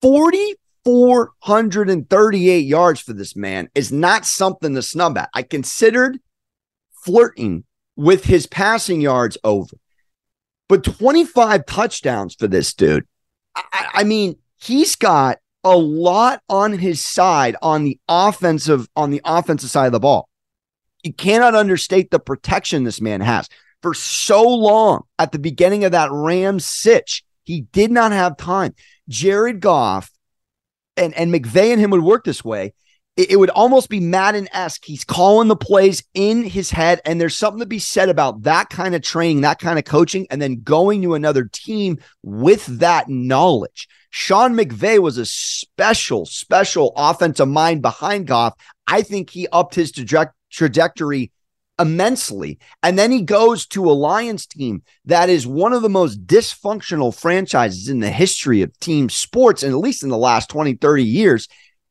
4,438 0.00 2.60
yards 2.60 3.00
for 3.00 3.12
this 3.12 3.36
man 3.36 3.68
is 3.74 3.92
not 3.92 4.24
something 4.24 4.74
to 4.74 4.80
snub 4.82 5.18
at. 5.18 5.28
I 5.34 5.42
considered 5.42 6.18
flirting 7.04 7.64
with 7.96 8.24
his 8.24 8.46
passing 8.46 9.02
yards 9.02 9.36
over. 9.44 9.76
But 10.68 10.84
25 10.84 11.66
touchdowns 11.66 12.34
for 12.34 12.48
this 12.48 12.72
dude. 12.72 13.06
I, 13.54 13.88
I 13.92 14.04
mean, 14.04 14.36
he's 14.62 14.96
got 14.96 15.36
a 15.62 15.76
lot 15.76 16.40
on 16.48 16.72
his 16.72 17.04
side 17.04 17.54
on 17.60 17.84
the 17.84 18.00
offensive 18.08 18.88
on 18.96 19.10
the 19.10 19.20
offensive 19.24 19.68
side 19.68 19.84
of 19.86 19.92
the 19.92 20.00
ball. 20.00 20.30
You 21.02 21.12
cannot 21.12 21.54
understate 21.54 22.10
the 22.10 22.18
protection 22.18 22.84
this 22.84 23.00
man 23.00 23.20
has. 23.20 23.48
For 23.82 23.94
so 23.94 24.42
long 24.42 25.04
at 25.18 25.32
the 25.32 25.38
beginning 25.38 25.84
of 25.84 25.92
that 25.92 26.10
Rams 26.12 26.66
sitch, 26.66 27.24
he 27.44 27.62
did 27.62 27.90
not 27.90 28.12
have 28.12 28.36
time. 28.36 28.74
Jared 29.08 29.60
Goff 29.60 30.10
and, 30.96 31.14
and 31.14 31.32
McVay 31.32 31.72
and 31.72 31.80
him 31.80 31.90
would 31.90 32.02
work 32.02 32.24
this 32.24 32.44
way 32.44 32.74
it, 33.20 33.32
it 33.32 33.36
would 33.36 33.50
almost 33.50 33.88
be 33.88 34.00
Madden 34.00 34.48
esque. 34.52 34.84
He's 34.84 35.04
calling 35.04 35.48
the 35.48 35.56
plays 35.56 36.02
in 36.14 36.42
his 36.42 36.70
head, 36.70 37.00
and 37.04 37.20
there's 37.20 37.36
something 37.36 37.60
to 37.60 37.66
be 37.66 37.78
said 37.78 38.08
about 38.08 38.42
that 38.42 38.70
kind 38.70 38.94
of 38.94 39.02
training, 39.02 39.42
that 39.42 39.58
kind 39.58 39.78
of 39.78 39.84
coaching, 39.84 40.26
and 40.30 40.40
then 40.40 40.62
going 40.62 41.02
to 41.02 41.14
another 41.14 41.44
team 41.44 41.98
with 42.22 42.64
that 42.78 43.08
knowledge. 43.08 43.88
Sean 44.10 44.54
McVay 44.54 44.98
was 44.98 45.18
a 45.18 45.26
special, 45.26 46.26
special 46.26 46.92
offensive 46.96 47.48
mind 47.48 47.82
behind 47.82 48.26
Goff. 48.26 48.54
I 48.86 49.02
think 49.02 49.30
he 49.30 49.46
upped 49.52 49.74
his 49.74 49.92
traje- 49.92 50.32
trajectory 50.50 51.30
immensely. 51.80 52.58
And 52.82 52.98
then 52.98 53.10
he 53.10 53.22
goes 53.22 53.66
to 53.68 53.90
a 53.90 53.92
Lions 53.92 54.46
team 54.46 54.82
that 55.06 55.28
is 55.30 55.46
one 55.46 55.72
of 55.72 55.82
the 55.82 55.88
most 55.88 56.26
dysfunctional 56.26 57.18
franchises 57.18 57.88
in 57.88 58.00
the 58.00 58.10
history 58.10 58.62
of 58.62 58.78
team 58.78 59.08
sports, 59.08 59.62
and 59.62 59.72
at 59.72 59.78
least 59.78 60.02
in 60.02 60.10
the 60.10 60.18
last 60.18 60.50
20, 60.50 60.74
30 60.74 61.04
years 61.04 61.48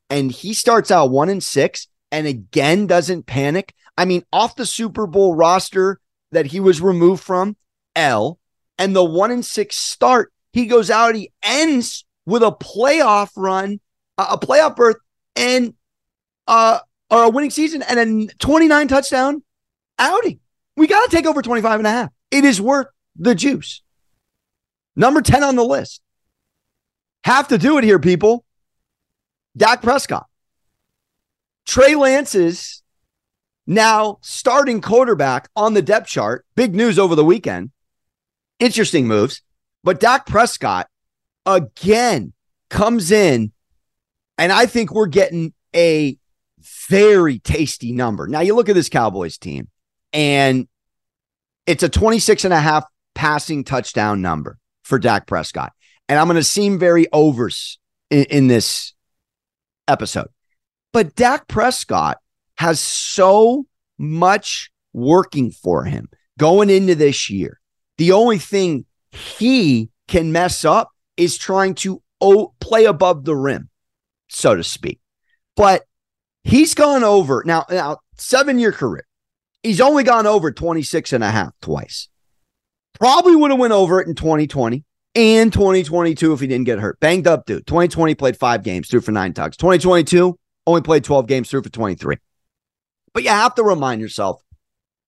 and 0.10 0.31
he 0.31 0.53
starts 0.53 0.91
out 0.91 1.12
one 1.12 1.29
and 1.29 1.43
six 1.43 1.88
and 2.12 2.27
again 2.27 2.88
doesn't 2.88 3.27
panic. 3.27 3.74
I 3.98 4.05
mean, 4.05 4.24
off 4.34 4.55
the 4.55 4.65
Super 4.65 5.05
Bowl 5.05 5.36
roster, 5.36 6.00
that 6.31 6.48
he 6.48 6.60
was 6.60 6.79
removed 6.79 7.24
from, 7.24 7.58
L, 7.96 8.39
and 8.77 8.96
the 8.96 9.03
one 9.03 9.31
and 9.31 9.43
six 9.43 9.75
start, 9.75 10.31
he 10.53 10.67
goes 10.67 10.91
out, 10.91 11.15
he 11.15 11.31
ends 11.43 12.05
with 12.25 12.43
a 12.43 12.51
playoff 12.51 13.31
run, 13.36 13.79
a 14.17 14.38
playoff 14.38 14.75
berth, 14.75 14.98
and 15.36 15.74
uh, 16.48 16.79
or 17.10 17.24
a 17.24 17.29
winning 17.29 17.50
season 17.50 17.81
and 17.81 18.29
a 18.29 18.34
29 18.36 18.88
touchdown 18.88 19.43
outing. 20.00 20.39
We 20.75 20.88
got 20.88 21.10
to 21.10 21.15
take 21.15 21.25
over 21.25 21.41
25 21.41 21.79
and 21.79 21.88
a 21.88 21.91
half. 21.91 22.10
It 22.32 22.46
is 22.46 22.62
worth 22.62 22.88
the 23.15 23.36
juice. 23.36 23.82
Number 24.96 25.22
10 25.22 25.44
on 25.44 25.56
the 25.56 25.63
list. 25.63 26.01
Have 27.24 27.50
to 27.50 27.58
do 27.58 27.77
it 27.77 27.84
here, 27.84 28.00
people. 28.00 28.46
Dak 29.56 29.82
Prescott. 29.82 30.27
Trey 31.65 31.96
Lance's 31.96 32.82
now 33.68 34.18
starting 34.22 34.82
quarterback 34.82 35.50
on 35.56 35.74
the 35.74 35.82
depth 35.82 36.08
chart. 36.08 36.46
Big 36.56 36.74
news 36.74 36.98
over 36.98 37.15
the 37.15 37.25
weekend. 37.25 37.72
Interesting 38.60 39.08
moves. 39.08 39.41
But 39.84 40.00
Dak 40.00 40.25
Prescott 40.25 40.88
again 41.46 42.34
comes 42.70 43.12
in, 43.12 43.51
and 44.38 44.51
I 44.51 44.65
think 44.65 44.91
we're 44.91 45.08
getting 45.08 45.53
a 45.75 46.18
very 46.89 47.39
tasty 47.39 47.91
number. 47.91 48.27
Now, 48.27 48.41
you 48.41 48.56
look 48.56 48.70
at 48.70 48.75
this 48.75 48.89
Cowboys 48.89 49.38
team, 49.38 49.70
and 50.13 50.68
it's 51.66 51.84
a 51.84 51.89
26 51.89 52.46
and 52.46 52.54
a 52.54 52.60
half 52.60 52.86
passing 53.16 53.63
touchdown 53.63 54.22
number 54.22 54.58
for 54.84 55.00
Dak 55.00 55.28
Prescott. 55.28 55.74
And 56.08 56.18
I'm 56.18 56.28
going 56.28 56.36
to 56.36 56.44
seem 56.44 56.80
very 56.80 57.08
overs 57.13 57.80
in, 58.10 58.24
in 58.25 58.48
this 58.48 58.94
episode. 59.88 60.30
But 60.92 61.16
Dak 61.16 61.48
Prescott 61.48 62.18
has 62.58 62.80
so 62.80 63.66
much 63.98 64.72
working 64.94 65.51
for 65.51 65.84
him 65.84 66.10
going 66.38 66.70
into 66.70 66.96
this 66.96 67.30
year. 67.30 67.60
The 67.98 68.13
only 68.13 68.39
thing 68.39 68.86
he 69.12 69.89
can 70.08 70.32
mess 70.32 70.66
up 70.66 70.89
is 71.18 71.38
trying 71.38 71.75
to 71.75 72.01
o- 72.22 72.54
play 72.60 72.86
above 72.86 73.25
the 73.25 73.36
rim, 73.36 73.70
so 74.30 74.56
to 74.56 74.63
speak. 74.63 75.00
But 75.56 75.84
he's 76.44 76.74
gone 76.74 77.04
over 77.04 77.44
now, 77.46 77.66
now 77.70 77.98
seven 78.16 78.58
year 78.58 78.72
career. 78.72 79.06
He's 79.63 79.82
only 79.82 80.04
gone 80.04 80.25
over 80.25 80.51
26 80.51 81.13
and 81.13 81.24
a 81.24 81.32
half 81.32 81.54
twice. 81.62 82.08
Probably 83.00 83.36
would 83.36 83.51
have 83.51 83.60
went 83.60 83.74
over 83.74 84.01
it 84.01 84.08
in 84.08 84.16
2020 84.16 84.84
and 85.16 85.51
2022 85.51 86.34
if 86.34 86.39
he 86.39 86.48
didn't 86.48 86.66
get 86.66 86.80
hurt. 86.80 87.00
Banged 87.00 87.28
up 87.28 87.46
dude. 87.46 87.68
2020 87.68 88.16
played 88.16 88.38
five 88.38 88.63
games, 88.63 88.89
threw 88.89 89.01
for 89.01 89.12
nine 89.12 89.34
tugs. 89.34 89.58
2022 89.58 90.38
only 90.68 90.82
played 90.82 91.04
12 91.04 91.28
games, 91.28 91.50
threw 91.50 91.62
for 91.62 91.70
23. 91.70 92.18
But 93.13 93.24
you 93.24 93.30
have 93.30 93.56
to 93.56 93.63
remind 93.63 94.01
yourself 94.01 94.42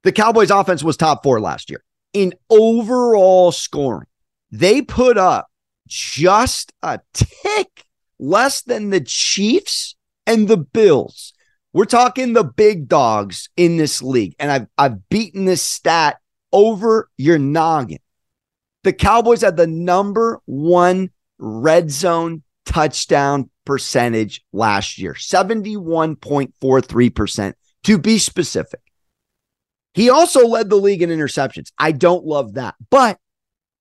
the 0.04 0.12
Cowboys 0.12 0.52
offense 0.52 0.84
was 0.84 0.98
top 0.98 1.24
four 1.24 1.40
last 1.40 1.70
year 1.70 1.84
in 2.14 2.34
overall 2.50 3.52
scoring. 3.52 4.08
They 4.52 4.82
put 4.82 5.18
up 5.18 5.48
just 5.88 6.74
a 6.82 7.00
tick 7.14 7.86
less 8.20 8.62
than 8.62 8.90
the 8.90 9.02
Chiefs 9.02 9.96
and 10.26 10.48
the 10.48 10.58
Bills. 10.58 11.31
We're 11.74 11.86
talking 11.86 12.34
the 12.34 12.44
big 12.44 12.88
dogs 12.88 13.50
in 13.56 13.78
this 13.78 14.02
league. 14.02 14.36
And 14.40 14.52
I've, 14.52 14.68
I've 14.78 15.08
beaten 15.10 15.46
this 15.46 15.64
stat 15.64 16.18
over 16.52 17.10
your 17.18 17.40
noggin. 17.40 18.00
The 18.84 18.94
Cowboys 18.94 19.42
had 19.42 19.58
the 19.58 19.68
number 19.68 20.40
one 20.46 21.12
red 21.38 21.92
zone 21.92 22.42
touchdown 22.66 23.52
percentage 23.66 24.44
last 24.52 24.98
year 24.98 25.14
71.43% 25.14 27.54
to 27.84 27.98
be 27.98 28.18
specific. 28.18 28.80
He 29.94 30.10
also 30.10 30.48
led 30.48 30.70
the 30.70 30.78
league 30.78 31.02
in 31.02 31.10
interceptions. 31.10 31.72
I 31.78 31.92
don't 31.92 32.26
love 32.26 32.54
that, 32.54 32.76
but 32.90 33.20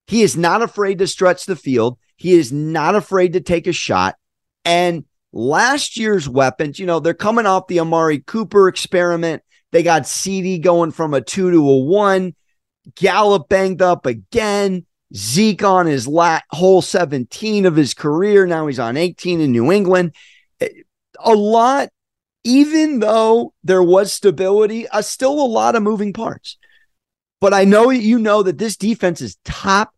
he 0.07 0.23
is 0.23 0.37
not 0.37 0.63
afraid 0.63 0.99
to 0.99 1.07
stretch 1.07 1.47
the 1.47 1.57
field. 1.57 1.99
He 2.17 2.33
is 2.33 2.53
not 2.53 2.97
afraid 2.97 3.35
to 3.35 3.41
take 3.41 3.67
a 3.67 3.73
shot. 3.73 4.17
And 4.65 5.05
last 5.33 5.97
year's 5.97 6.29
weapons, 6.29 6.79
you 6.79 6.87
know, 6.87 7.01
they're 7.01 7.15
coming 7.15 7.47
off 7.47 7.67
the 7.67 7.81
Amari 7.81 8.21
Cooper 8.21 8.69
experiment. 8.69 9.43
They 9.73 9.83
got 9.83 10.07
CD 10.07 10.59
going 10.59 10.91
from 10.91 11.15
a 11.15 11.21
two 11.21 11.51
to 11.51 11.69
a 11.69 11.79
one. 11.79 12.35
Gallup 12.97 13.49
banged 13.49 13.83
up 13.83 14.07
again. 14.07 14.87
Zeke 15.15 15.65
on 15.65 15.87
his 15.87 16.07
lat 16.07 16.45
whole 16.51 16.83
17 16.83 17.67
of 17.67 17.77
his 17.77 17.95
career. 17.95 18.47
Now 18.47 18.67
he's 18.67 18.79
on 18.79 18.97
18 18.97 19.41
in 19.41 19.53
New 19.53 19.73
England. 19.73 20.15
A 21.19 21.33
lot, 21.33 21.89
even 22.45 23.01
though 23.01 23.53
there 23.65 23.83
was 23.83 24.13
stability, 24.13 24.89
uh, 24.89 25.03
still 25.03 25.33
a 25.33 25.47
lot 25.47 25.75
of 25.75 25.83
moving 25.83 26.13
parts. 26.13 26.57
But 27.41 27.55
I 27.55 27.65
know 27.65 27.91
you 27.91 28.19
know 28.19 28.43
that 28.43 28.59
this 28.59 28.77
defense 28.77 29.21
is 29.21 29.37
top 29.45 29.95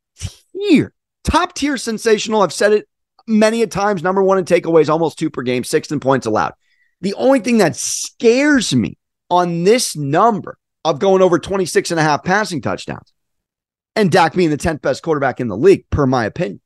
tier, 0.55 0.95
top 1.25 1.55
tier 1.55 1.77
sensational. 1.77 2.43
I've 2.43 2.53
said 2.53 2.73
it 2.73 2.89
many 3.27 3.63
a 3.63 3.67
times. 3.67 4.03
Number 4.03 4.23
one 4.23 4.39
in 4.39 4.45
takeaways, 4.45 4.89
almost 4.89 5.19
two 5.19 5.31
per 5.31 5.43
game, 5.43 5.65
sixth 5.65 5.93
in 5.93 6.01
points 6.01 6.27
allowed. 6.27 6.55
The 7.01 7.15
only 7.15 7.41
thing 7.41 7.59
that 7.59 7.77
scares 7.77 8.75
me 8.75 8.97
on 9.31 9.65
this 9.65 9.97
number 9.97 10.59
of 10.85 10.99
going 10.99 11.23
over 11.23 11.39
26 11.39 11.91
and 11.91 12.01
a 12.01 12.03
half 12.03 12.25
passing 12.25 12.61
touchdowns 12.61 13.13
and 13.97 14.11
Dak 14.11 14.35
being 14.35 14.51
the 14.51 14.57
10th 14.57 14.83
best 14.83 15.03
quarterback 15.03 15.41
in 15.41 15.49
the 15.49 15.57
league, 15.57 15.89
per 15.91 16.07
my 16.07 16.25
opinion, 16.25 16.61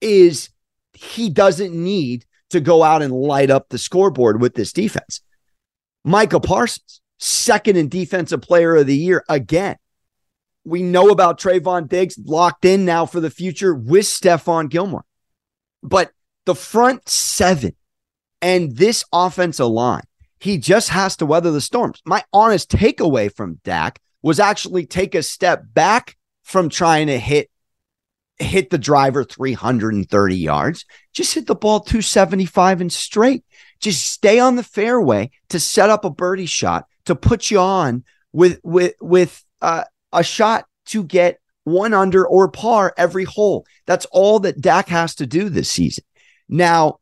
is 0.00 0.50
he 0.92 1.30
doesn't 1.30 1.72
need 1.72 2.24
to 2.50 2.60
go 2.60 2.82
out 2.82 3.02
and 3.02 3.12
light 3.12 3.50
up 3.50 3.68
the 3.68 3.78
scoreboard 3.78 4.40
with 4.40 4.54
this 4.54 4.72
defense. 4.72 5.20
Micah 6.04 6.40
Parsons, 6.40 7.00
second 7.18 7.76
in 7.76 7.88
defensive 7.88 8.42
player 8.42 8.76
of 8.76 8.86
the 8.86 8.96
year 8.96 9.24
again. 9.28 9.76
We 10.64 10.82
know 10.82 11.10
about 11.10 11.40
Trevon 11.40 11.88
Diggs 11.88 12.18
locked 12.18 12.64
in 12.64 12.84
now 12.84 13.06
for 13.06 13.20
the 13.20 13.30
future 13.30 13.74
with 13.74 14.04
Stephon 14.04 14.68
Gilmore. 14.68 15.04
But 15.82 16.12
the 16.46 16.54
front 16.54 17.08
seven 17.08 17.74
and 18.42 18.76
this 18.76 19.04
offensive 19.12 19.66
line, 19.66 20.04
he 20.38 20.58
just 20.58 20.88
has 20.90 21.16
to 21.16 21.26
weather 21.26 21.50
the 21.50 21.60
storms. 21.60 22.02
My 22.04 22.24
honest 22.32 22.70
takeaway 22.70 23.34
from 23.34 23.60
Dak 23.64 24.00
was 24.22 24.40
actually 24.40 24.86
take 24.86 25.14
a 25.14 25.22
step 25.22 25.64
back 25.72 26.16
from 26.42 26.68
trying 26.68 27.06
to 27.08 27.18
hit 27.18 27.50
hit 28.38 28.70
the 28.70 28.78
driver 28.78 29.22
330 29.22 30.36
yards. 30.36 30.86
Just 31.12 31.34
hit 31.34 31.46
the 31.46 31.54
ball 31.54 31.80
275 31.80 32.80
and 32.80 32.92
straight. 32.92 33.44
Just 33.80 34.06
stay 34.06 34.38
on 34.38 34.56
the 34.56 34.62
fairway 34.62 35.30
to 35.50 35.60
set 35.60 35.90
up 35.90 36.04
a 36.04 36.10
birdie 36.10 36.46
shot 36.46 36.86
to 37.04 37.14
put 37.14 37.50
you 37.50 37.58
on 37.58 38.04
with 38.32 38.60
with 38.62 38.94
with 39.00 39.44
uh, 39.60 39.84
a 40.12 40.22
shot 40.22 40.66
to 40.86 41.04
get 41.04 41.39
one 41.64 41.94
under 41.94 42.26
or 42.26 42.50
par 42.50 42.92
every 42.96 43.24
hole. 43.24 43.66
That's 43.86 44.06
all 44.06 44.40
that 44.40 44.60
Dak 44.60 44.88
has 44.88 45.14
to 45.16 45.26
do 45.26 45.48
this 45.48 45.70
season. 45.70 46.04
Now, 46.48 46.98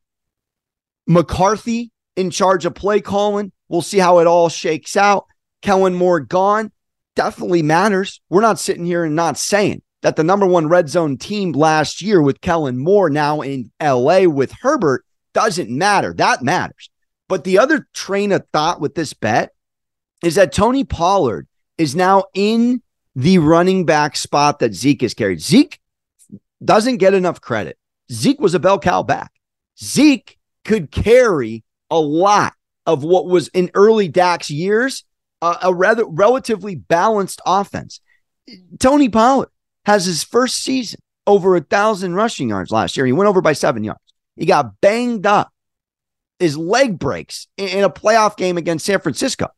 McCarthy 1.07 1.91
in 2.17 2.31
charge 2.31 2.67
of 2.67 2.75
play 2.75 3.01
calling. 3.01 3.53
We'll 3.69 3.83
see 3.83 3.99
how 3.99 4.19
it 4.19 4.27
all 4.27 4.49
shakes 4.49 4.97
out. 4.97 5.27
Kellen 5.63 5.95
Moore 5.95 6.21
gone 6.21 6.73
definitely 7.15 7.63
matters. 7.63 8.21
We're 8.29 8.43
not 8.43 8.59
sitting 8.59 8.85
here 8.85 9.05
and 9.05 9.17
not 9.17 9.39
saying 9.39 9.83
that 10.03 10.17
the 10.17 10.25
number 10.25 10.47
one 10.47 10.69
red 10.69 10.89
zone 10.89 11.17
team 11.17 11.53
last 11.53 12.01
year 12.01 12.23
with 12.23 12.41
Kellen 12.41 12.79
Moore 12.79 13.11
now 13.11 13.41
in 13.41 13.71
LA 13.83 14.23
with 14.23 14.53
Herbert 14.53 15.05
doesn't 15.33 15.71
matter. 15.71 16.15
That 16.15 16.43
matters. 16.43 16.91
But 17.29 17.45
the 17.45 17.59
other 17.59 17.89
train 17.93 18.33
of 18.33 18.47
thought 18.53 18.81
with 18.81 18.95
this 18.95 19.13
bet 19.15 19.51
is 20.23 20.37
that 20.37 20.53
Tony 20.53 20.85
Pollard 20.85 21.47
is 21.77 21.95
now 21.95 22.25
in 22.35 22.83
the 23.15 23.39
running 23.39 23.85
back 23.85 24.17
spot 24.17 24.59
that 24.61 24.75
Zeke 24.75 25.03
has 25.03 25.15
carried. 25.15 25.41
Zeke 25.41 25.81
doesn't 26.65 26.99
get 26.99 27.15
enough 27.15 27.41
credit. 27.41 27.79
Zeke 28.11 28.41
was 28.41 28.55
a 28.55 28.61
bell 28.61 28.79
cow 28.79 29.03
back. 29.03 29.33
Zeke 29.83 30.39
could 30.65 30.91
carry 30.91 31.65
a 31.91 31.99
lot 31.99 32.55
of 32.87 33.05
what 33.05 33.27
was 33.27 33.49
in 33.49 33.71
early 33.75 34.09
Dak's 34.09 34.51
years 34.51 35.05
uh, 35.43 35.57
a 35.63 35.75
rather 35.75 36.05
relatively 36.07 36.75
balanced 36.75 37.41
offense. 37.47 38.01
Tony 38.79 39.09
Pollard 39.09 39.51
has 39.85 40.05
his 40.05 40.25
first 40.25 40.63
season 40.63 41.01
over 41.27 41.57
a 41.57 41.61
thousand 41.61 42.15
rushing 42.15 42.49
yards 42.49 42.71
last 42.71 42.97
year. 42.97 43.07
He 43.07 43.13
went 43.13 43.29
over 43.29 43.41
by 43.41 43.53
seven 43.53 43.85
yards. 43.85 44.01
He 44.37 44.47
got 44.47 44.81
banged 44.81 45.27
up. 45.27 45.53
His 46.39 46.57
leg 46.57 46.99
breaks 46.99 47.49
in 47.57 47.85
a 47.85 47.91
playoff 47.91 48.37
game 48.37 48.57
against 48.57 48.87
San 48.87 49.01
Francisco. 49.01 49.49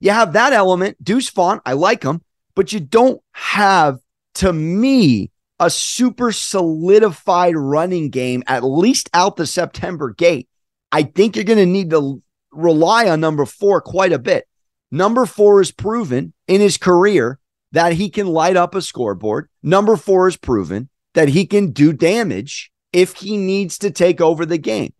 You 0.00 0.10
have 0.10 0.32
that 0.32 0.52
element. 0.52 1.02
Deuce 1.02 1.30
Vaughn, 1.30 1.60
I 1.64 1.74
like 1.74 2.02
him, 2.02 2.22
but 2.54 2.72
you 2.72 2.80
don't 2.80 3.22
have, 3.32 3.98
to 4.36 4.52
me, 4.52 5.30
a 5.58 5.68
super 5.68 6.32
solidified 6.32 7.54
running 7.54 8.08
game, 8.08 8.42
at 8.46 8.64
least 8.64 9.10
out 9.12 9.36
the 9.36 9.46
September 9.46 10.10
gate. 10.10 10.48
I 10.90 11.02
think 11.02 11.36
you're 11.36 11.44
going 11.44 11.58
to 11.58 11.66
need 11.66 11.90
to 11.90 12.22
rely 12.50 13.08
on 13.08 13.20
number 13.20 13.44
four 13.44 13.80
quite 13.80 14.12
a 14.12 14.18
bit. 14.18 14.48
Number 14.90 15.26
four 15.26 15.60
is 15.60 15.70
proven 15.70 16.32
in 16.48 16.60
his 16.60 16.76
career 16.76 17.38
that 17.72 17.92
he 17.92 18.10
can 18.10 18.26
light 18.26 18.56
up 18.56 18.74
a 18.74 18.82
scoreboard. 18.82 19.48
Number 19.62 19.96
four 19.96 20.26
is 20.26 20.36
proven 20.36 20.88
that 21.14 21.28
he 21.28 21.46
can 21.46 21.70
do 21.70 21.92
damage 21.92 22.72
if 22.92 23.16
he 23.16 23.36
needs 23.36 23.78
to 23.78 23.90
take 23.90 24.20
over 24.20 24.44
the 24.44 24.58
game. 24.58 24.92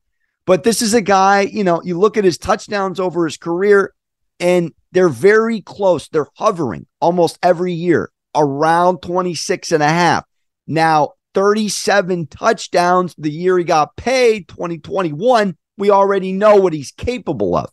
But 0.46 0.62
this 0.62 0.82
is 0.82 0.94
a 0.94 1.00
guy, 1.00 1.40
you 1.40 1.64
know, 1.64 1.82
you 1.82 1.98
look 1.98 2.16
at 2.16 2.24
his 2.24 2.38
touchdowns 2.38 3.00
over 3.00 3.24
his 3.24 3.36
career, 3.36 3.94
and 4.38 4.72
They're 4.92 5.08
very 5.08 5.60
close. 5.60 6.08
They're 6.08 6.26
hovering 6.34 6.86
almost 7.00 7.38
every 7.42 7.72
year 7.72 8.10
around 8.34 9.02
26 9.02 9.70
and 9.72 9.82
a 9.82 9.88
half. 9.88 10.24
Now, 10.66 11.12
37 11.34 12.26
touchdowns 12.26 13.14
the 13.16 13.30
year 13.30 13.56
he 13.58 13.64
got 13.64 13.96
paid, 13.96 14.48
2021. 14.48 15.56
We 15.76 15.90
already 15.90 16.32
know 16.32 16.56
what 16.56 16.72
he's 16.72 16.92
capable 16.92 17.56
of. 17.56 17.70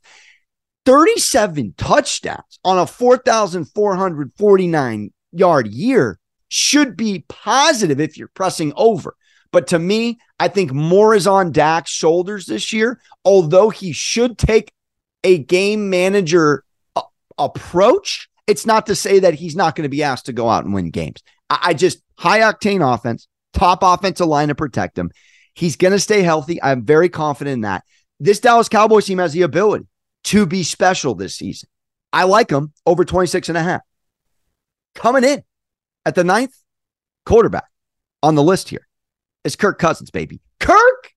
37 0.86 1.74
touchdowns 1.78 2.60
on 2.64 2.78
a 2.78 2.88
4,449 2.88 5.14
yard 5.34 5.68
year 5.68 6.18
should 6.50 6.96
be 6.96 7.26
positive 7.28 8.00
if 8.00 8.18
you're 8.18 8.30
pressing 8.30 8.72
over. 8.76 9.16
But 9.52 9.68
to 9.68 9.78
me, 9.80 10.20
I 10.40 10.48
think 10.48 10.72
more 10.72 11.14
is 11.14 11.28
on 11.28 11.52
Dak's 11.52 11.92
shoulders 11.92 12.46
this 12.46 12.72
year, 12.72 13.02
although 13.26 13.70
he 13.70 13.92
should 13.92 14.38
take 14.38 14.72
a 15.24 15.40
game 15.40 15.90
manager 15.90 16.64
approach. 17.38 18.30
It's 18.48 18.66
not 18.66 18.86
to 18.88 18.96
say 18.96 19.20
that 19.20 19.34
he's 19.34 19.56
not 19.56 19.76
going 19.76 19.84
to 19.84 19.90
be 19.90 20.04
asked 20.04 20.28
to 20.28 20.34
go 20.34 20.50
out 20.50 20.66
and 20.66 20.74
win 20.74 20.90
games. 20.90 21.22
I, 21.50 21.60
I 21.62 21.74
just 21.74 22.02
high 22.18 22.40
octane 22.40 22.82
offense, 22.94 23.28
top 23.54 23.80
offensive 23.82 24.28
line 24.28 24.48
to 24.50 24.56
protect 24.56 24.98
him. 24.98 25.12
He's 25.54 25.76
going 25.76 25.94
to 25.94 26.00
stay 26.00 26.22
healthy. 26.22 26.62
I'm 26.62 26.86
very 26.86 27.10
confident 27.10 27.56
in 27.56 27.62
that. 27.62 27.84
This 28.20 28.40
Dallas 28.40 28.70
Cowboys 28.70 29.06
team 29.06 29.18
has 29.20 29.34
the 29.34 29.42
ability 29.44 29.88
to 30.26 30.46
be 30.46 30.64
special 30.64 31.16
this 31.16 31.36
season. 31.36 31.70
I 32.14 32.24
like 32.24 32.50
him 32.50 32.74
over 32.86 33.06
26 33.06 33.50
and 33.50 33.58
a 33.58 33.64
half. 33.64 33.82
Coming 34.96 35.24
in 35.24 35.44
at 36.06 36.16
the 36.16 36.24
ninth 36.24 36.56
quarterback 37.26 37.68
on 38.24 38.36
the 38.36 38.44
list 38.44 38.70
here 38.70 38.88
is 39.44 39.56
Kirk 39.56 39.78
Cousins, 39.78 40.10
baby. 40.10 40.42
Kirk, 40.60 41.14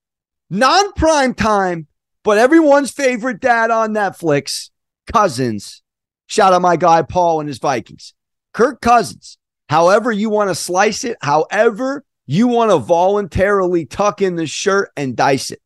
non 0.50 0.92
prime 0.92 1.35
time, 1.35 1.87
but 2.22 2.38
everyone's 2.38 2.90
favorite 2.90 3.40
dad 3.40 3.70
on 3.70 3.92
Netflix, 3.92 4.70
Cousins. 5.12 5.83
Shout 6.31 6.53
out 6.53 6.62
my 6.62 6.77
guy 6.77 7.03
Paul 7.03 7.40
and 7.40 7.49
his 7.49 7.59
Vikings. 7.59 8.14
Kirk 8.55 8.81
Cousins, 8.81 9.37
however 9.69 10.12
you 10.12 10.31
want 10.31 10.49
to 10.49 10.55
slice 10.55 11.03
it, 11.03 11.16
however 11.21 12.05
you 12.25 12.47
want 12.47 12.71
to 12.71 12.79
voluntarily 12.79 13.85
tuck 13.85 14.23
in 14.23 14.37
the 14.37 14.47
shirt 14.47 14.93
and 14.97 15.16
dice 15.16 15.51
it, 15.51 15.61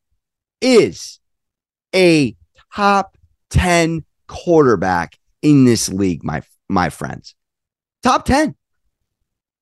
is 0.61 1.19
a 1.93 2.35
top 2.73 3.15
10 3.51 4.05
quarterback 4.25 5.19
in 5.43 5.65
this 5.65 5.87
league, 5.87 6.23
my, 6.23 6.41
my 6.67 6.89
friends. 6.89 7.35
Top 8.01 8.25
10. 8.25 8.55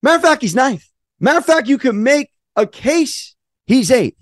Matter 0.02 0.16
of 0.16 0.22
fact, 0.22 0.42
he's 0.42 0.56
ninth. 0.56 0.88
Matter 1.20 1.40
of 1.40 1.46
fact, 1.46 1.68
you 1.68 1.78
can 1.78 2.02
make 2.02 2.30
a 2.56 2.66
case 2.66 3.36
he's 3.66 3.92
eighth. 3.92 4.16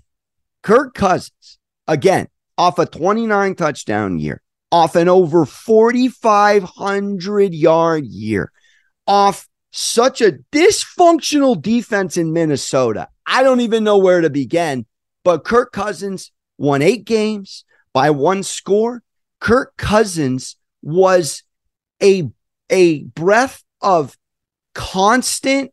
Kirk 0.64 0.94
Cousins, 0.94 1.60
again, 1.86 2.26
off 2.58 2.80
a 2.80 2.86
29 2.86 3.54
touchdown 3.54 4.18
year, 4.18 4.41
off 4.72 4.96
an 4.96 5.08
over 5.08 5.44
4,500 5.44 7.54
yard 7.54 8.06
year, 8.06 8.50
off 9.06 9.46
such 9.70 10.20
a 10.22 10.38
dysfunctional 10.50 11.60
defense 11.60 12.16
in 12.16 12.32
Minnesota. 12.32 13.08
I 13.26 13.42
don't 13.42 13.60
even 13.60 13.84
know 13.84 13.98
where 13.98 14.22
to 14.22 14.30
begin, 14.30 14.86
but 15.22 15.44
Kirk 15.44 15.72
Cousins 15.72 16.32
won 16.58 16.82
eight 16.82 17.04
games 17.04 17.64
by 17.92 18.10
one 18.10 18.42
score. 18.42 19.04
Kirk 19.38 19.76
Cousins 19.76 20.56
was 20.82 21.44
a, 22.02 22.28
a 22.70 23.04
breath 23.04 23.62
of 23.80 24.18
constant 24.74 25.72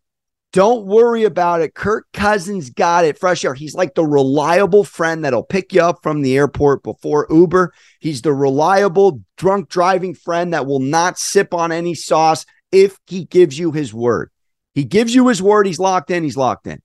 don't 0.51 0.87
worry 0.87 1.25
about 1.25 1.61
it. 1.61 1.75
Kirk 1.75 2.07
Cousins 2.11 2.71
got 2.71 3.05
it 3.05 3.19
fresh 3.19 3.45
air. 3.45 3.53
He's 3.53 3.75
like 3.75 3.93
the 3.93 4.05
reliable 4.05 4.83
friend 4.83 5.23
that'll 5.23 5.43
pick 5.43 5.73
you 5.73 5.81
up 5.81 6.01
from 6.01 6.21
the 6.21 6.35
airport 6.35 6.81
before 6.81 7.27
Uber. 7.29 7.71
He's 7.99 8.23
the 8.23 8.33
reliable 8.33 9.21
drunk 9.37 9.69
driving 9.69 10.15
friend 10.15 10.53
that 10.53 10.65
will 10.65 10.79
not 10.79 11.19
sip 11.19 11.53
on 11.53 11.71
any 11.71 11.93
sauce 11.93 12.45
if 12.71 12.97
he 13.05 13.25
gives 13.25 13.59
you 13.59 13.71
his 13.71 13.93
word. 13.93 14.31
He 14.73 14.85
gives 14.85 15.13
you 15.13 15.27
his 15.27 15.41
word. 15.41 15.67
He's 15.67 15.79
locked 15.79 16.09
in. 16.09 16.23
He's 16.23 16.37
locked 16.37 16.65
in. 16.65 16.81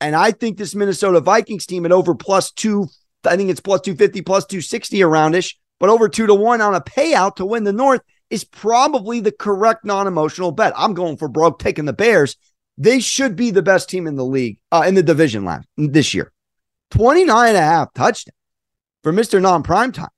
And 0.00 0.14
I 0.14 0.30
think 0.30 0.58
this 0.58 0.74
Minnesota 0.74 1.20
Vikings 1.20 1.64
team 1.64 1.86
at 1.86 1.92
over 1.92 2.14
plus 2.14 2.52
two, 2.52 2.86
I 3.24 3.36
think 3.36 3.50
it's 3.50 3.60
plus 3.60 3.80
250, 3.80 4.22
plus 4.22 4.44
260 4.44 4.98
aroundish, 4.98 5.54
but 5.80 5.88
over 5.88 6.10
two 6.10 6.26
to 6.26 6.34
one 6.34 6.60
on 6.60 6.74
a 6.74 6.82
payout 6.82 7.36
to 7.36 7.46
win 7.46 7.64
the 7.64 7.72
North 7.72 8.02
is 8.28 8.44
probably 8.44 9.20
the 9.20 9.32
correct 9.32 9.86
non 9.86 10.06
emotional 10.06 10.52
bet. 10.52 10.74
I'm 10.76 10.92
going 10.92 11.16
for 11.16 11.28
broke, 11.28 11.58
taking 11.58 11.86
the 11.86 11.94
Bears. 11.94 12.36
They 12.78 13.00
should 13.00 13.36
be 13.36 13.50
the 13.50 13.62
best 13.62 13.88
team 13.88 14.06
in 14.06 14.16
the 14.16 14.24
league, 14.24 14.58
uh, 14.70 14.84
in 14.86 14.94
the 14.94 15.02
division 15.02 15.44
last 15.44 15.66
this 15.76 16.12
year. 16.12 16.32
29 16.90 17.48
and 17.48 17.56
a 17.56 17.60
half 17.60 17.92
touchdown 17.94 18.34
for 19.02 19.12
Mr. 19.12 19.40
Non 19.40 19.62
Prime 19.62 19.92
Time. 19.92 20.08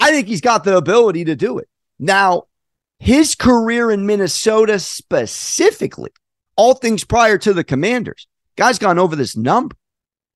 I 0.00 0.10
think 0.10 0.26
he's 0.26 0.40
got 0.40 0.64
the 0.64 0.76
ability 0.76 1.24
to 1.26 1.36
do 1.36 1.58
it. 1.58 1.68
Now, 1.98 2.44
his 2.98 3.34
career 3.34 3.90
in 3.90 4.06
Minnesota 4.06 4.78
specifically, 4.78 6.10
all 6.56 6.74
things 6.74 7.04
prior 7.04 7.38
to 7.38 7.52
the 7.52 7.64
Commanders, 7.64 8.26
guy's 8.56 8.78
gone 8.78 8.98
over 8.98 9.16
this 9.16 9.36
number 9.36 9.76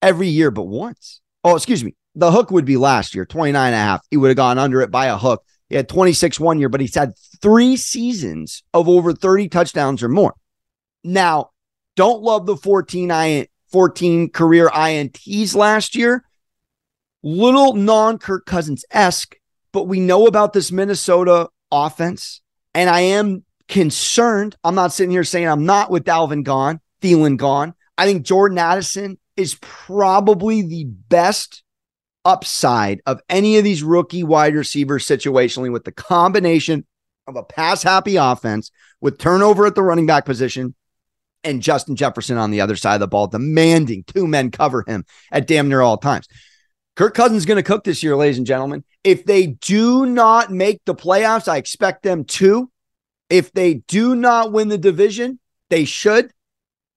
every 0.01 0.29
year 0.29 0.51
but 0.51 0.65
once. 0.65 1.21
Oh, 1.45 1.57
excuse 1.57 1.85
me. 1.85 1.95
The 2.15 2.33
hook 2.33 2.51
would 2.51 2.65
be 2.65 2.77
last 2.77 3.15
year, 3.15 3.25
29 3.27 3.67
and 3.67 3.75
a 3.75 3.79
half. 3.79 4.07
He 4.11 4.17
would 4.17 4.29
have 4.29 4.37
gone 4.37 4.59
under 4.59 4.81
it 4.81 4.91
by 4.91 5.07
a 5.07 5.19
hook. 5.19 5.45
He 5.69 5.77
had 5.77 5.89
26 5.89 6.41
one 6.41 6.59
year, 6.59 6.69
but 6.69 6.81
he's 6.81 6.95
had 6.95 7.13
three 7.41 7.77
seasons 7.77 8.63
of 8.75 8.89
over 8.89 9.13
30 9.13 9.49
touchdowns 9.49 10.03
or 10.03 10.09
more. 10.09 10.35
Now, 11.09 11.53
don't 11.97 12.23
love 12.23 12.45
the 12.45 12.57
14 12.57 13.11
I 13.11 13.49
14 13.73 14.29
career 14.29 14.69
INTs 14.69 15.55
last 15.55 15.97
year. 15.97 16.23
Little 17.23 17.75
non 17.75 18.19
Kirk 18.19 18.45
Cousins 18.45 18.85
esque, 18.91 19.35
but 19.73 19.85
we 19.85 20.01
know 20.01 20.27
about 20.27 20.53
this 20.53 20.71
Minnesota 20.71 21.49
offense. 21.73 22.43
And 22.75 22.91
I 22.91 23.01
am 23.01 23.45
concerned. 23.69 24.57
I'm 24.63 24.75
not 24.75 24.93
sitting 24.93 25.11
here 25.11 25.25
saying 25.25 25.49
I'm 25.49 25.65
not 25.65 25.91
with 25.91 26.05
Dalvin 26.05 26.45
gone, 26.45 26.79
Thielen 27.01 27.39
gone. 27.39 27.73
I 27.97 28.05
think 28.05 28.27
Jordan 28.27 28.59
Addison 28.59 29.19
is 29.35 29.57
probably 29.63 30.61
the 30.61 30.85
best 30.85 31.63
upside 32.25 33.01
of 33.07 33.23
any 33.31 33.57
of 33.57 33.65
these 33.65 33.83
rookie 33.83 34.25
wide 34.25 34.55
receivers 34.55 35.07
situationally 35.07 35.73
with 35.73 35.85
the 35.85 35.93
combination 35.93 36.87
of 37.27 37.37
a 37.37 37.43
pass 37.43 37.83
happy 37.83 38.17
offense 38.17 38.71
with 39.01 39.19
turnover 39.19 39.67
at 39.67 39.75
the 39.75 39.83
running 39.83 40.07
back 40.07 40.27
position 40.27 40.75
and 41.45 41.63
Justin 41.63 41.97
Jefferson 41.97 42.37
on 42.37 42.51
the 42.51 42.61
other 42.61 42.77
side 42.77 42.95
of 42.95 43.01
the 43.01 43.09
ball, 43.09 43.27
demanding 43.27 44.05
two 44.05 44.27
men 44.27 44.51
cover 44.51 44.85
him 44.87 45.05
at 45.31 45.47
damn 45.47 45.69
near 45.69 45.81
all 45.81 45.97
times. 45.97 46.27
Kirk 46.97 47.15
Cousins 47.15 47.39
is 47.39 47.47
going 47.47 47.57
to 47.57 47.63
cook 47.63 47.85
this 47.85 48.03
year, 48.03 48.17
ladies 48.17 48.39
and 48.39 48.47
gentlemen. 48.47 48.85
If 49.05 49.25
they 49.25 49.47
do 49.47 50.05
not 50.05 50.51
make 50.51 50.81
the 50.85 50.95
playoffs, 50.95 51.49
I 51.49 51.57
expect 51.57 52.03
them 52.03 52.25
to. 52.25 52.71
If 53.31 53.53
they 53.53 53.75
do 53.75 54.17
not 54.17 54.53
win 54.53 54.69
the 54.69 54.79
division, 54.79 55.39
they 55.71 55.85
should. 55.85 56.33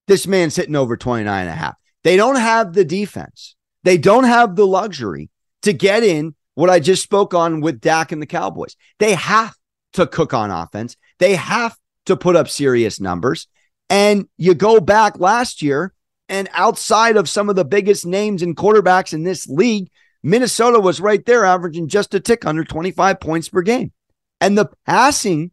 This 0.07 0.25
man's 0.25 0.55
hitting 0.55 0.75
over 0.75 0.97
29 0.97 1.41
and 1.41 1.49
a 1.49 1.53
half. 1.53 1.75
They 2.03 2.17
don't 2.17 2.37
have 2.37 2.73
the 2.73 2.83
defense. 2.83 3.55
They 3.83 3.97
don't 3.97 4.23
have 4.23 4.55
the 4.55 4.65
luxury 4.65 5.29
to 5.61 5.73
get 5.73 6.03
in 6.03 6.35
what 6.55 6.69
I 6.69 6.79
just 6.79 7.03
spoke 7.03 7.33
on 7.33 7.61
with 7.61 7.79
Dak 7.79 8.11
and 8.11 8.21
the 8.21 8.27
Cowboys. 8.27 8.75
They 8.99 9.13
have 9.13 9.55
to 9.93 10.07
cook 10.07 10.33
on 10.33 10.51
offense. 10.51 10.95
They 11.19 11.35
have 11.35 11.77
to 12.07 12.17
put 12.17 12.35
up 12.35 12.49
serious 12.49 12.99
numbers. 12.99 13.47
And 13.91 14.29
you 14.37 14.53
go 14.53 14.79
back 14.79 15.19
last 15.19 15.61
year, 15.61 15.93
and 16.29 16.47
outside 16.53 17.17
of 17.17 17.27
some 17.27 17.49
of 17.49 17.57
the 17.57 17.65
biggest 17.65 18.05
names 18.05 18.41
and 18.41 18.55
quarterbacks 18.55 19.11
in 19.11 19.23
this 19.23 19.49
league, 19.49 19.89
Minnesota 20.23 20.79
was 20.79 21.01
right 21.01 21.25
there, 21.25 21.43
averaging 21.43 21.89
just 21.89 22.13
a 22.13 22.21
tick 22.21 22.45
under 22.45 22.63
25 22.63 23.19
points 23.19 23.49
per 23.49 23.61
game. 23.61 23.91
And 24.39 24.57
the 24.57 24.69
passing 24.85 25.51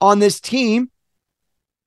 on 0.00 0.20
this 0.20 0.40
team, 0.40 0.92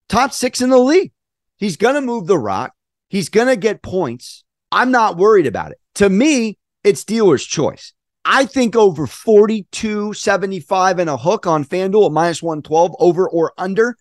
top 0.10 0.34
six 0.34 0.60
in 0.60 0.72
the 0.72 0.78
league. 0.78 1.13
He's 1.56 1.78
going 1.78 1.96
to 1.96 2.02
move 2.02 2.28
the 2.28 2.38
rock. 2.38 2.74
He's 3.08 3.30
going 3.30 3.48
to 3.48 3.56
get 3.56 3.82
points. 3.82 4.44
I'm 4.74 4.92
not 4.92 5.16
worried 5.16 5.48
about 5.48 5.72
it. 5.72 5.80
To 5.96 6.10
me, 6.10 6.58
it's 6.84 7.06
dealer's 7.06 7.46
choice. 7.46 7.94
I 8.26 8.46
think 8.46 8.76
over 8.76 9.08
42, 9.08 10.13
75 10.13 11.00
and 11.00 11.10
a 11.10 11.16
hook 11.16 11.48
on 11.48 11.63
FanDuel 11.63 12.08
at 12.08 12.12
minus 12.12 12.44
112 12.44 12.94
over 13.00 13.30
or 13.30 13.54
under 13.58 13.96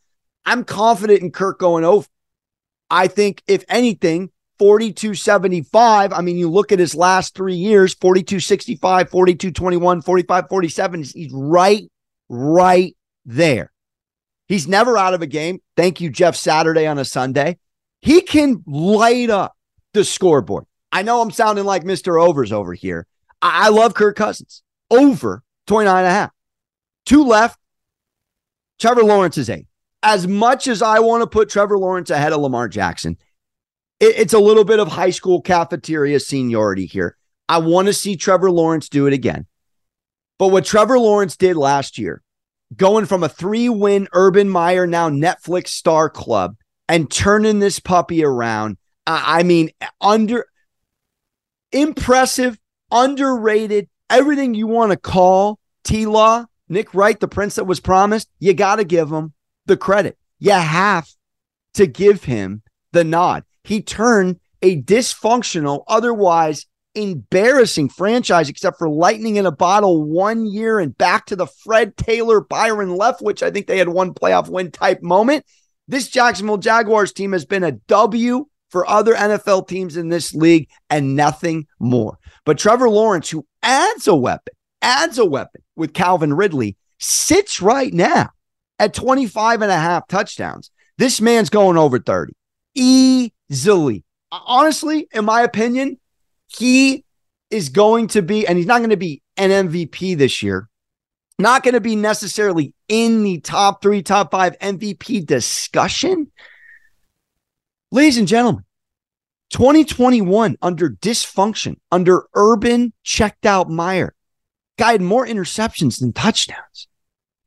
I'm 0.44 0.64
confident 0.64 1.20
in 1.20 1.30
Kirk 1.30 1.58
going 1.58 1.84
over. 1.84 2.06
I 2.90 3.08
think, 3.08 3.42
if 3.46 3.64
anything, 3.68 4.30
4275. 4.58 6.12
I 6.12 6.20
mean, 6.20 6.36
you 6.36 6.50
look 6.50 6.72
at 6.72 6.78
his 6.78 6.94
last 6.94 7.34
three 7.34 7.54
years 7.54 7.94
4265, 7.94 9.10
4221, 9.10 10.02
4547. 10.02 11.02
He's 11.02 11.32
right, 11.32 11.90
right 12.28 12.94
there. 13.24 13.72
He's 14.46 14.68
never 14.68 14.98
out 14.98 15.14
of 15.14 15.22
a 15.22 15.26
game. 15.26 15.60
Thank 15.76 16.00
you, 16.00 16.10
Jeff 16.10 16.36
Saturday 16.36 16.86
on 16.86 16.98
a 16.98 17.04
Sunday. 17.04 17.58
He 18.02 18.20
can 18.20 18.62
light 18.66 19.30
up 19.30 19.56
the 19.94 20.04
scoreboard. 20.04 20.66
I 20.90 21.02
know 21.02 21.22
I'm 21.22 21.30
sounding 21.30 21.64
like 21.64 21.84
Mr. 21.84 22.22
Overs 22.22 22.52
over 22.52 22.74
here. 22.74 23.06
I, 23.40 23.66
I 23.66 23.68
love 23.70 23.94
Kirk 23.94 24.16
Cousins. 24.16 24.62
Over 24.90 25.42
29 25.66 25.96
and 25.96 26.06
a 26.06 26.10
half. 26.10 26.30
Two 27.06 27.24
left. 27.24 27.58
Trevor 28.78 29.04
Lawrence 29.04 29.38
is 29.38 29.48
eight 29.48 29.66
as 30.02 30.26
much 30.26 30.66
as 30.66 30.82
I 30.82 30.98
want 31.00 31.22
to 31.22 31.26
put 31.26 31.48
Trevor 31.48 31.78
Lawrence 31.78 32.10
ahead 32.10 32.32
of 32.32 32.40
Lamar 32.40 32.68
Jackson, 32.68 33.16
it, 34.00 34.14
it's 34.18 34.34
a 34.34 34.38
little 34.38 34.64
bit 34.64 34.80
of 34.80 34.88
high 34.88 35.10
school 35.10 35.40
cafeteria 35.40 36.20
seniority 36.20 36.86
here. 36.86 37.16
I 37.48 37.58
want 37.58 37.86
to 37.86 37.92
see 37.92 38.16
Trevor 38.16 38.50
Lawrence 38.50 38.88
do 38.88 39.06
it 39.06 39.12
again. 39.12 39.46
But 40.38 40.48
what 40.48 40.64
Trevor 40.64 40.98
Lawrence 40.98 41.36
did 41.36 41.56
last 41.56 41.98
year 41.98 42.22
going 42.76 43.06
from 43.06 43.22
a 43.22 43.28
three 43.28 43.68
win 43.68 44.08
Urban 44.12 44.48
Meyer, 44.48 44.86
now 44.86 45.08
Netflix 45.08 45.68
star 45.68 46.08
club, 46.08 46.56
and 46.88 47.10
turning 47.10 47.58
this 47.58 47.78
puppy 47.78 48.24
around. 48.24 48.76
I 49.06 49.42
mean, 49.42 49.70
under 50.00 50.46
impressive, 51.72 52.58
underrated, 52.90 53.88
everything 54.08 54.54
you 54.54 54.66
want 54.66 54.92
to 54.92 54.96
call 54.96 55.58
T 55.84 56.06
Law, 56.06 56.46
Nick 56.68 56.94
Wright, 56.94 57.18
the 57.18 57.28
prince 57.28 57.56
that 57.56 57.64
was 57.64 57.80
promised. 57.80 58.28
You 58.38 58.54
got 58.54 58.76
to 58.76 58.84
give 58.84 59.10
him 59.10 59.32
the 59.66 59.76
credit. 59.76 60.18
You 60.38 60.52
have 60.52 61.08
to 61.74 61.86
give 61.86 62.24
him 62.24 62.62
the 62.92 63.04
nod. 63.04 63.44
He 63.64 63.82
turned 63.82 64.40
a 64.60 64.80
dysfunctional, 64.82 65.84
otherwise 65.88 66.66
embarrassing 66.94 67.88
franchise, 67.88 68.48
except 68.48 68.78
for 68.78 68.88
lightning 68.88 69.36
in 69.36 69.46
a 69.46 69.52
bottle 69.52 70.02
one 70.02 70.46
year 70.46 70.78
and 70.78 70.96
back 70.96 71.26
to 71.26 71.36
the 71.36 71.46
Fred 71.46 71.96
Taylor, 71.96 72.40
Byron 72.40 72.90
Leftwich. 72.90 73.42
I 73.42 73.50
think 73.50 73.66
they 73.66 73.78
had 73.78 73.88
one 73.88 74.14
playoff 74.14 74.48
win 74.48 74.70
type 74.70 75.02
moment. 75.02 75.44
This 75.88 76.08
Jacksonville 76.08 76.58
Jaguars 76.58 77.12
team 77.12 77.32
has 77.32 77.44
been 77.44 77.64
a 77.64 77.72
W 77.72 78.46
for 78.70 78.88
other 78.88 79.14
NFL 79.14 79.68
teams 79.68 79.96
in 79.96 80.08
this 80.08 80.34
league 80.34 80.68
and 80.88 81.16
nothing 81.16 81.66
more. 81.78 82.18
But 82.44 82.58
Trevor 82.58 82.88
Lawrence, 82.88 83.30
who 83.30 83.46
adds 83.62 84.06
a 84.06 84.14
weapon, 84.14 84.54
adds 84.80 85.18
a 85.18 85.26
weapon 85.26 85.62
with 85.76 85.94
Calvin 85.94 86.34
Ridley, 86.34 86.76
sits 86.98 87.60
right 87.60 87.92
now 87.92 88.30
at 88.82 88.94
25 88.94 89.62
and 89.62 89.70
a 89.70 89.76
half 89.76 90.08
touchdowns. 90.08 90.72
This 90.98 91.20
man's 91.20 91.50
going 91.50 91.78
over 91.78 92.00
30 92.00 92.32
easily. 92.74 94.02
Honestly, 94.32 95.06
in 95.12 95.24
my 95.24 95.42
opinion, 95.42 96.00
he 96.48 97.04
is 97.48 97.68
going 97.68 98.08
to 98.08 98.22
be, 98.22 98.44
and 98.44 98.58
he's 98.58 98.66
not 98.66 98.78
going 98.78 98.90
to 98.90 98.96
be 98.96 99.22
an 99.36 99.50
MVP 99.50 100.18
this 100.18 100.42
year, 100.42 100.68
not 101.38 101.62
going 101.62 101.74
to 101.74 101.80
be 101.80 101.94
necessarily 101.94 102.74
in 102.88 103.22
the 103.22 103.38
top 103.38 103.82
three, 103.82 104.02
top 104.02 104.32
five 104.32 104.58
MVP 104.58 105.26
discussion. 105.26 106.32
Ladies 107.92 108.18
and 108.18 108.26
gentlemen, 108.26 108.64
2021 109.50 110.56
under 110.60 110.90
dysfunction, 110.90 111.76
under 111.92 112.24
Urban 112.34 112.92
checked 113.04 113.46
out 113.46 113.70
Meyer, 113.70 114.12
guy 114.76 114.92
had 114.92 115.02
more 115.02 115.24
interceptions 115.24 116.00
than 116.00 116.12
touchdowns. 116.12 116.88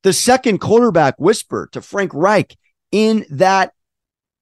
The 0.06 0.14
second 0.14 0.60
quarterback 0.60 1.16
whisper 1.18 1.68
to 1.72 1.82
Frank 1.82 2.14
Reich 2.14 2.56
in 2.92 3.26
that 3.32 3.74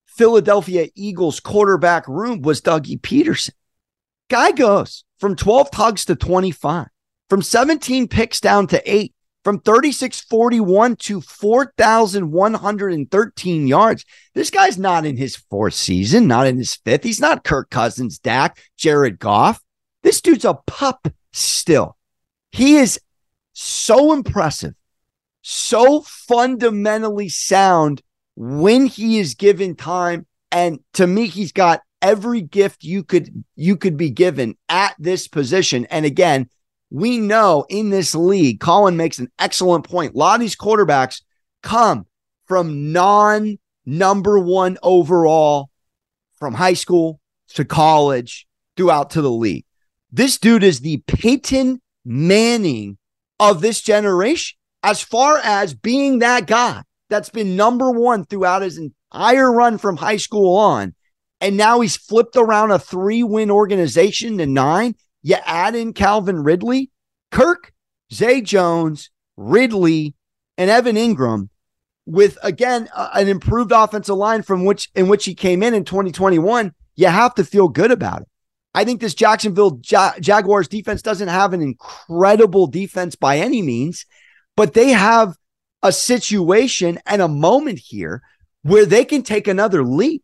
Philadelphia 0.06 0.90
Eagles 0.94 1.40
quarterback 1.40 2.06
room 2.10 2.42
was 2.42 2.60
Dougie 2.60 3.00
Pederson. 3.00 3.54
Guy 4.30 4.52
goes 4.52 5.06
from 5.20 5.38
12 5.38 5.72
tugs 5.72 6.04
to 6.04 6.18
25, 6.18 6.88
from 7.30 7.42
17 7.42 8.10
picks 8.10 8.42
down 8.42 8.68
to 8.68 8.94
eight, 8.94 9.14
from 9.46 9.62
3641 9.62 10.98
to 10.98 11.22
4,113 11.22 13.66
yards. 13.66 14.04
This 14.36 14.50
guy's 14.50 14.78
not 14.78 15.06
in 15.06 15.16
his 15.16 15.38
fourth 15.38 15.76
season, 15.76 16.28
not 16.28 16.46
in 16.46 16.58
his 16.58 16.76
fifth. 16.76 17.06
He's 17.06 17.22
not 17.22 17.46
Kirk 17.46 17.70
Cousins, 17.70 18.20
Dak, 18.20 18.62
Jared 18.76 19.18
Goff. 19.18 19.62
This 20.02 20.20
dude's 20.20 20.44
a 20.44 20.60
pup 20.68 21.08
still. 21.32 21.96
He 22.52 22.76
is 22.76 23.00
so 23.54 24.12
impressive, 24.12 24.74
so 25.44 26.02
fundamentally 26.02 27.30
sound 27.30 28.02
when 28.36 28.88
he 28.88 29.20
is 29.20 29.36
given 29.36 29.76
time. 29.76 30.26
And 30.52 30.80
to 30.94 31.06
me, 31.06 31.28
he's 31.28 31.52
got 31.52 31.82
every 32.02 32.42
gift 32.42 32.84
you 32.84 33.04
could 33.04 33.44
you 33.56 33.78
could 33.78 33.98
be 33.98 34.10
given 34.10 34.56
at 34.70 34.96
this 34.98 35.28
position. 35.28 35.86
And 35.86 36.06
again, 36.06 36.50
we 36.90 37.18
know 37.18 37.66
in 37.70 37.90
this 37.90 38.16
league, 38.16 38.60
Colin 38.60 38.98
makes 38.98 39.20
an 39.20 39.30
excellent 39.38 39.88
point. 39.88 40.16
A 40.16 40.18
lot 40.18 40.36
of 40.36 40.42
these 40.42 40.56
quarterbacks 40.56 41.22
come 41.62 42.08
from 42.46 42.92
non 42.92 43.58
number 43.86 44.40
one 44.40 44.78
overall 44.82 45.70
from 46.40 46.54
high 46.54 46.74
school 46.74 47.20
to 47.50 47.66
college 47.66 48.48
throughout 48.78 49.10
to 49.12 49.22
the 49.22 49.32
league. 49.32 49.66
This 50.12 50.38
dude 50.38 50.64
is 50.64 50.80
the 50.80 51.04
Peyton 51.08 51.82
Manning 52.06 52.98
of 53.40 53.62
this 53.62 53.82
generation 53.82 54.58
as 54.84 55.02
far 55.02 55.40
as 55.40 55.74
being 55.74 56.20
that 56.20 56.46
guy 56.46 56.84
that's 57.10 57.30
been 57.30 57.56
number 57.56 57.90
one 57.92 58.26
throughout 58.26 58.62
his 58.62 58.78
entire 58.78 59.52
run 59.52 59.78
from 59.78 59.98
high 59.98 60.18
school 60.18 60.56
on. 60.58 60.94
And 61.42 61.58
now 61.58 61.82
he's 61.82 61.98
flipped 61.98 62.36
around 62.36 62.72
a 62.72 62.80
three 62.80 63.24
win 63.24 63.50
organization 63.52 64.38
to 64.38 64.46
nine. 64.46 64.96
You 65.22 65.38
add 65.46 65.76
in 65.76 65.94
Calvin 65.94 66.44
Ridley, 66.44 66.92
Kirk, 67.32 67.74
Zay 68.14 68.42
Jones, 68.42 69.10
Ridley, 69.38 70.16
and 70.58 70.70
Evan 70.70 70.96
Engram 70.96 71.50
with 72.06 72.38
again 72.44 72.90
uh, 72.94 73.10
an 73.14 73.28
improved 73.28 73.72
offensive 73.72 74.16
line 74.16 74.42
from 74.42 74.66
which 74.66 74.90
in 74.96 75.08
which 75.08 75.26
he 75.26 75.34
came 75.34 75.64
in 75.64 75.74
in 75.74 75.86
2021 75.86 76.74
you 76.96 77.08
have 77.08 77.34
to 77.34 77.46
feel 77.46 77.70
good 77.70 77.92
about 77.92 78.22
it 78.22 78.28
i 78.74 78.84
think 78.84 79.00
this 79.00 79.14
jacksonville 79.14 79.80
ja- 79.90 80.20
jaguars 80.20 80.68
defense 80.68 81.02
doesn't 81.02 81.30
have 81.30 81.54
an 81.54 81.62
incredible 81.62 82.68
defense 82.68 83.16
by 83.16 83.38
any 83.38 83.62
means 83.62 84.06
but 84.56 84.74
they 84.74 84.90
have 84.90 85.36
a 85.82 85.92
situation 85.92 87.00
and 87.06 87.22
a 87.22 87.28
moment 87.28 87.80
here 87.80 88.22
where 88.62 88.86
they 88.86 89.04
can 89.04 89.22
take 89.22 89.48
another 89.48 89.84
leap 89.84 90.24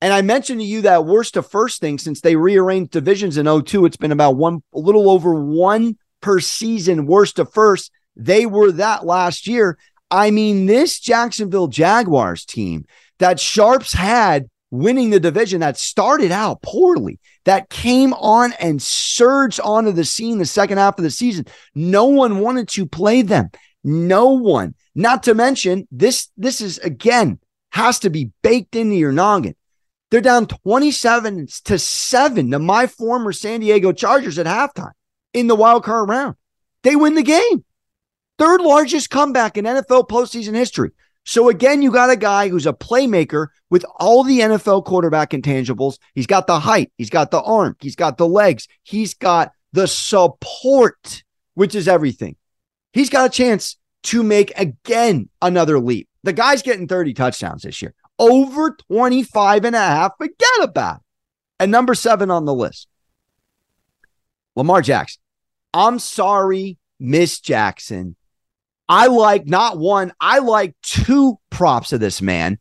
and 0.00 0.12
I 0.12 0.22
mentioned 0.22 0.60
to 0.60 0.66
you 0.66 0.82
that 0.82 1.04
worst 1.04 1.34
to 1.34 1.42
first 1.42 1.80
thing 1.80 1.98
since 1.98 2.20
they 2.20 2.36
rearranged 2.36 2.90
divisions 2.90 3.36
in 3.36 3.46
02. 3.46 3.84
It's 3.84 3.98
been 3.98 4.12
about 4.12 4.36
one, 4.36 4.62
a 4.74 4.78
little 4.78 5.10
over 5.10 5.34
one 5.34 5.96
per 6.22 6.40
season, 6.40 7.06
worst 7.06 7.36
to 7.36 7.44
first. 7.44 7.90
They 8.16 8.46
were 8.46 8.72
that 8.72 9.04
last 9.04 9.46
year. 9.46 9.78
I 10.10 10.30
mean, 10.30 10.66
this 10.66 10.98
Jacksonville 10.98 11.68
Jaguars 11.68 12.44
team 12.44 12.86
that 13.18 13.38
Sharps 13.38 13.92
had 13.92 14.48
winning 14.70 15.10
the 15.10 15.20
division 15.20 15.60
that 15.60 15.76
started 15.76 16.32
out 16.32 16.62
poorly, 16.62 17.18
that 17.44 17.68
came 17.68 18.12
on 18.14 18.52
and 18.54 18.80
surged 18.80 19.60
onto 19.60 19.92
the 19.92 20.04
scene 20.04 20.38
the 20.38 20.46
second 20.46 20.78
half 20.78 20.96
of 20.96 21.04
the 21.04 21.10
season. 21.10 21.44
No 21.74 22.06
one 22.06 22.38
wanted 22.38 22.68
to 22.68 22.86
play 22.86 23.22
them. 23.22 23.50
No 23.82 24.30
one. 24.30 24.74
Not 24.94 25.22
to 25.24 25.34
mention, 25.34 25.88
this 25.90 26.28
this 26.36 26.60
is 26.60 26.78
again 26.78 27.38
has 27.72 27.98
to 28.00 28.10
be 28.10 28.32
baked 28.42 28.76
into 28.76 28.96
your 28.96 29.12
noggin. 29.12 29.54
They're 30.10 30.20
down 30.20 30.46
27 30.46 31.46
to 31.64 31.78
7 31.78 32.50
to 32.50 32.58
my 32.58 32.86
former 32.88 33.32
San 33.32 33.60
Diego 33.60 33.92
Chargers 33.92 34.38
at 34.38 34.46
halftime 34.46 34.90
in 35.32 35.46
the 35.46 35.54
wild 35.54 35.84
card 35.84 36.08
round. 36.08 36.34
They 36.82 36.96
win 36.96 37.14
the 37.14 37.22
game. 37.22 37.64
Third 38.38 38.60
largest 38.60 39.10
comeback 39.10 39.56
in 39.56 39.66
NFL 39.66 40.08
postseason 40.08 40.54
history. 40.54 40.90
So 41.24 41.48
again, 41.48 41.82
you 41.82 41.92
got 41.92 42.10
a 42.10 42.16
guy 42.16 42.48
who's 42.48 42.66
a 42.66 42.72
playmaker 42.72 43.48
with 43.68 43.84
all 44.00 44.24
the 44.24 44.40
NFL 44.40 44.84
quarterback 44.84 45.30
intangibles. 45.30 45.98
He's 46.14 46.26
got 46.26 46.46
the 46.46 46.58
height, 46.58 46.90
he's 46.96 47.10
got 47.10 47.30
the 47.30 47.42
arm, 47.42 47.76
he's 47.80 47.96
got 47.96 48.16
the 48.16 48.26
legs, 48.26 48.66
he's 48.82 49.14
got 49.14 49.52
the 49.72 49.86
support, 49.86 51.22
which 51.54 51.74
is 51.74 51.86
everything. 51.86 52.36
He's 52.92 53.10
got 53.10 53.26
a 53.26 53.32
chance 53.32 53.76
to 54.04 54.22
make 54.22 54.52
again 54.58 55.28
another 55.40 55.78
leap. 55.78 56.08
The 56.22 56.32
guy's 56.32 56.62
getting 56.62 56.88
30 56.88 57.14
touchdowns 57.14 57.62
this 57.62 57.80
year 57.80 57.94
over 58.20 58.76
25 58.90 59.64
and 59.64 59.74
a 59.74 59.78
half. 59.78 60.12
Forget 60.18 60.62
about 60.62 60.96
it. 60.96 61.02
And 61.58 61.72
number 61.72 61.94
seven 61.94 62.30
on 62.30 62.44
the 62.44 62.54
list, 62.54 62.86
Lamar 64.56 64.82
Jackson. 64.82 65.20
I'm 65.74 65.98
sorry, 65.98 66.78
Miss 66.98 67.40
Jackson. 67.40 68.16
I 68.88 69.06
like 69.06 69.46
not 69.46 69.78
one, 69.78 70.12
I 70.20 70.38
like 70.38 70.74
two 70.82 71.38
props 71.50 71.92
of 71.92 72.00
this 72.00 72.20
man, 72.20 72.58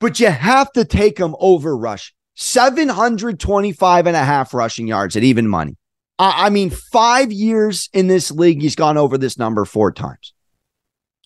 but 0.00 0.20
you 0.20 0.30
have 0.30 0.72
to 0.72 0.84
take 0.84 1.18
him 1.18 1.34
over 1.38 1.76
rush. 1.76 2.14
725 2.36 4.06
and 4.06 4.16
a 4.16 4.24
half 4.24 4.54
rushing 4.54 4.86
yards 4.86 5.16
at 5.16 5.24
even 5.24 5.48
money. 5.48 5.76
I 6.18 6.50
mean, 6.50 6.70
five 6.70 7.30
years 7.30 7.88
in 7.92 8.08
this 8.08 8.30
league, 8.30 8.60
he's 8.60 8.74
gone 8.74 8.96
over 8.96 9.16
this 9.16 9.38
number 9.38 9.64
four 9.64 9.92
times. 9.92 10.34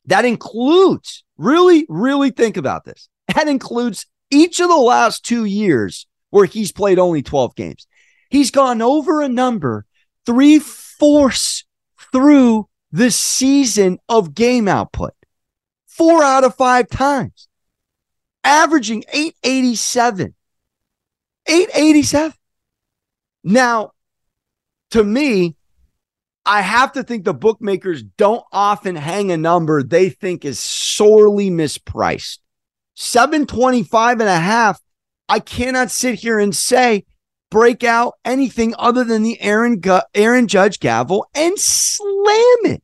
That 0.06 0.24
includes, 0.24 1.24
really, 1.38 1.86
really 1.88 2.30
think 2.30 2.56
about 2.56 2.84
this. 2.84 3.08
That 3.34 3.48
includes 3.48 4.04
each 4.30 4.60
of 4.60 4.68
the 4.68 4.76
last 4.76 5.24
two 5.24 5.46
years 5.46 6.06
where 6.28 6.44
he's 6.44 6.72
played 6.72 6.98
only 6.98 7.22
12 7.22 7.54
games. 7.54 7.86
He's 8.28 8.50
gone 8.50 8.82
over 8.82 9.22
a 9.22 9.28
number 9.28 9.86
three 10.26 10.58
fourths 10.58 11.64
through 12.12 12.68
the 12.90 13.10
season 13.10 13.98
of 14.08 14.34
game 14.34 14.68
output, 14.68 15.14
four 15.86 16.22
out 16.22 16.44
of 16.44 16.54
five 16.54 16.88
times, 16.88 17.48
averaging 18.44 19.04
887. 19.12 20.34
887. 21.46 22.34
Now, 23.44 23.92
to 24.92 25.02
me, 25.04 25.56
I 26.44 26.60
have 26.60 26.92
to 26.92 27.02
think 27.02 27.24
the 27.24 27.34
bookmakers 27.34 28.02
don't 28.02 28.44
often 28.52 28.96
hang 28.96 29.30
a 29.30 29.36
number 29.36 29.82
they 29.82 30.08
think 30.08 30.44
is 30.44 30.58
sorely 30.58 31.50
mispriced. 31.50 32.38
725 32.94 34.20
and 34.20 34.28
a 34.28 34.38
half. 34.38 34.80
I 35.28 35.38
cannot 35.38 35.90
sit 35.90 36.16
here 36.16 36.38
and 36.38 36.54
say 36.54 37.04
break 37.50 37.84
out 37.84 38.14
anything 38.24 38.74
other 38.78 39.04
than 39.04 39.22
the 39.22 39.40
Aaron 39.40 39.80
Gu- 39.80 40.00
Aaron 40.14 40.48
Judge 40.48 40.80
gavel 40.80 41.26
and 41.34 41.58
slam 41.58 42.58
it. 42.64 42.82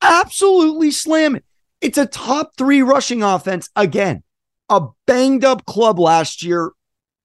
Absolutely 0.00 0.90
slam 0.90 1.36
it. 1.36 1.44
It's 1.80 1.98
a 1.98 2.06
top 2.06 2.52
three 2.56 2.82
rushing 2.82 3.22
offense 3.22 3.68
again. 3.76 4.22
A 4.68 4.88
banged 5.06 5.44
up 5.44 5.64
club 5.64 5.98
last 5.98 6.42
year, 6.42 6.72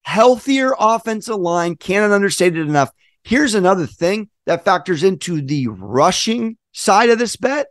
healthier 0.04 0.74
offensive 0.78 1.38
line. 1.38 1.76
Can't 1.76 2.12
understate 2.12 2.58
it 2.58 2.68
enough. 2.68 2.92
Here's 3.24 3.54
another 3.54 3.86
thing 3.86 4.30
that 4.46 4.66
factors 4.66 5.04
into 5.04 5.42
the 5.42 5.68
rushing 5.68 6.58
side 6.72 7.10
of 7.10 7.20
this 7.20 7.36
bet. 7.36 7.68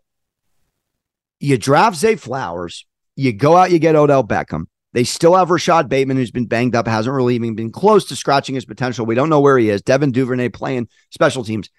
You 1.38 1.58
draft 1.58 1.96
Zay 1.96 2.16
Flowers, 2.16 2.86
you 3.16 3.32
go 3.32 3.56
out, 3.56 3.70
you 3.70 3.78
get 3.78 3.96
Odell 3.96 4.24
Beckham. 4.24 4.64
They 4.92 5.04
still 5.04 5.36
have 5.36 5.50
Rashod 5.50 5.88
Bateman, 5.88 6.16
who's 6.16 6.30
been 6.30 6.46
banged 6.46 6.74
up, 6.74 6.86
hasn't 6.86 7.14
really 7.14 7.36
even 7.36 7.54
been 7.54 7.70
close 7.70 8.06
to 8.06 8.16
scratching 8.16 8.56
his 8.56 8.64
potential. 8.64 9.06
We 9.06 9.14
don't 9.14 9.28
know 9.28 9.40
where 9.40 9.56
he 9.56 9.70
is. 9.70 9.82
Devin 9.82 10.10
Duvernay 10.10 10.48
playing 10.48 10.88
special 11.10 11.44
teams. 11.44 11.70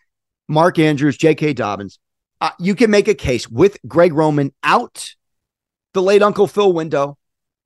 Mark 0.48 0.80
Andrews, 0.80 1.18
J.K. 1.18 1.54
Dobbins. 1.54 2.00
Uh, 2.40 2.52
you 2.58 2.74
can 2.74 2.90
make 2.90 3.08
a 3.08 3.14
case 3.14 3.48
with 3.50 3.78
Greg 3.88 4.14
Roman 4.14 4.54
out 4.64 5.14
the 5.94 6.02
late 6.02 6.24
Uncle 6.24 6.48
Phil 6.48 6.72
window 6.74 7.18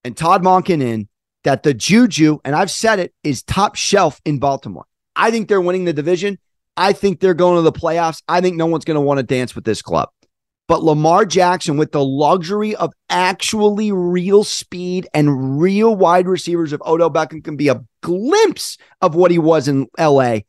and 0.03 0.17
Todd 0.17 0.43
Monken 0.43 0.81
in 0.81 1.07
that 1.43 1.63
the 1.63 1.73
Juju, 1.73 2.39
and 2.43 2.55
I've 2.55 2.71
said 2.71 2.99
it, 2.99 3.13
is 3.23 3.43
top 3.43 3.75
shelf 3.75 4.19
in 4.25 4.39
Baltimore. 4.39 4.85
I 5.15 5.31
think 5.31 5.47
they're 5.47 5.61
winning 5.61 5.85
the 5.85 5.93
division. 5.93 6.37
I 6.77 6.93
think 6.93 7.19
they're 7.19 7.33
going 7.33 7.55
to 7.55 7.61
the 7.61 7.71
playoffs. 7.71 8.21
I 8.27 8.41
think 8.41 8.57
no 8.57 8.65
one's 8.65 8.85
going 8.85 8.95
to 8.95 9.01
want 9.01 9.19
to 9.19 9.23
dance 9.23 9.55
with 9.55 9.63
this 9.63 9.81
club. 9.81 10.09
But 10.67 10.83
Lamar 10.83 11.25
Jackson, 11.25 11.77
with 11.77 11.91
the 11.91 12.03
luxury 12.03 12.75
of 12.75 12.91
actually 13.09 13.91
real 13.91 14.43
speed 14.43 15.07
and 15.13 15.61
real 15.61 15.95
wide 15.95 16.27
receivers, 16.27 16.73
if 16.73 16.81
Odell 16.81 17.11
Beckham 17.11 17.43
can 17.43 17.55
be 17.55 17.67
a 17.67 17.83
glimpse 18.01 18.77
of 18.99 19.13
what 19.13 19.31
he 19.31 19.37
was 19.37 19.67
in 19.67 19.87
LA, 19.99 20.39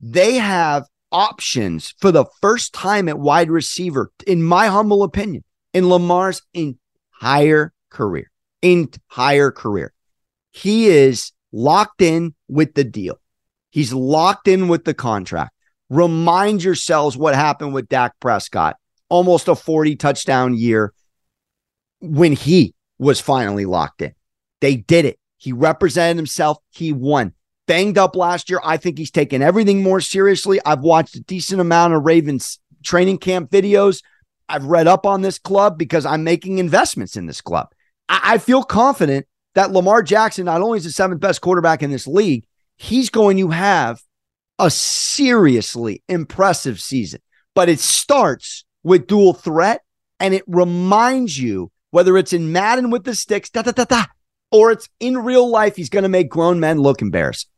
they 0.00 0.34
have 0.34 0.86
options 1.12 1.94
for 1.98 2.10
the 2.10 2.24
first 2.40 2.72
time 2.72 3.08
at 3.08 3.18
wide 3.18 3.50
receiver, 3.50 4.10
in 4.26 4.42
my 4.42 4.66
humble 4.66 5.04
opinion, 5.04 5.44
in 5.72 5.88
Lamar's 5.88 6.42
entire 6.52 7.72
career. 7.88 8.30
Entire 8.62 9.52
career. 9.52 9.92
He 10.50 10.86
is 10.86 11.32
locked 11.52 12.02
in 12.02 12.34
with 12.48 12.74
the 12.74 12.84
deal. 12.84 13.18
He's 13.72 13.92
locked 13.92 14.48
in 14.48 14.68
with 14.68 14.84
the 14.84 14.94
contract. 14.94 15.52
Remind 15.88 16.62
yourselves 16.62 17.16
what 17.16 17.34
happened 17.34 17.72
with 17.72 17.88
Dak 17.88 18.12
Prescott 18.20 18.76
almost 19.08 19.48
a 19.48 19.54
40 19.54 19.96
touchdown 19.96 20.54
year 20.54 20.92
when 22.00 22.32
he 22.32 22.74
was 22.98 23.20
finally 23.20 23.64
locked 23.64 24.02
in. 24.02 24.14
They 24.60 24.76
did 24.76 25.06
it. 25.06 25.18
He 25.38 25.52
represented 25.52 26.16
himself. 26.16 26.58
He 26.70 26.92
won. 26.92 27.32
Banged 27.66 27.98
up 27.98 28.14
last 28.14 28.50
year. 28.50 28.60
I 28.62 28.76
think 28.76 28.98
he's 28.98 29.10
taken 29.10 29.42
everything 29.42 29.82
more 29.82 30.00
seriously. 30.00 30.60
I've 30.64 30.80
watched 30.80 31.16
a 31.16 31.20
decent 31.20 31.60
amount 31.60 31.94
of 31.94 32.04
Ravens 32.04 32.58
training 32.82 33.18
camp 33.18 33.50
videos. 33.50 34.02
I've 34.48 34.64
read 34.64 34.86
up 34.86 35.06
on 35.06 35.22
this 35.22 35.38
club 35.38 35.78
because 35.78 36.04
I'm 36.04 36.24
making 36.24 36.58
investments 36.58 37.16
in 37.16 37.26
this 37.26 37.40
club. 37.40 37.68
I, 38.08 38.34
I 38.34 38.38
feel 38.38 38.62
confident 38.62 39.26
that 39.54 39.72
Lamar 39.72 40.02
Jackson 40.02 40.44
not 40.44 40.60
only 40.60 40.78
is 40.78 40.84
the 40.84 40.90
seventh 40.90 41.20
best 41.20 41.40
quarterback 41.40 41.82
in 41.82 41.90
this 41.90 42.06
league, 42.06 42.46
he's 42.82 43.10
going 43.10 43.36
to 43.36 43.50
have 43.50 44.02
a 44.58 44.68
seriously 44.68 46.02
impressive 46.08 46.80
season. 46.80 47.20
But 47.54 47.68
it 47.68 47.78
starts 47.78 48.64
with 48.82 49.06
dual 49.06 49.34
threat, 49.34 49.82
and 50.18 50.34
it 50.34 50.42
reminds 50.46 51.38
you 51.38 51.70
whether 51.90 52.16
it's 52.16 52.32
in 52.32 52.52
Madden 52.52 52.90
with 52.90 53.04
the 53.04 53.14
sticks, 53.14 53.50
da 53.50 53.62
da 53.62 53.70
da 53.70 53.84
da, 53.84 54.04
or 54.50 54.72
it's 54.72 54.88
in 54.98 55.18
real 55.18 55.48
life, 55.48 55.76
he's 55.76 55.90
going 55.90 56.02
to 56.02 56.08
make 56.08 56.28
grown 56.28 56.58
men 56.58 56.78
look 56.78 57.02
embarrassed. 57.02 57.48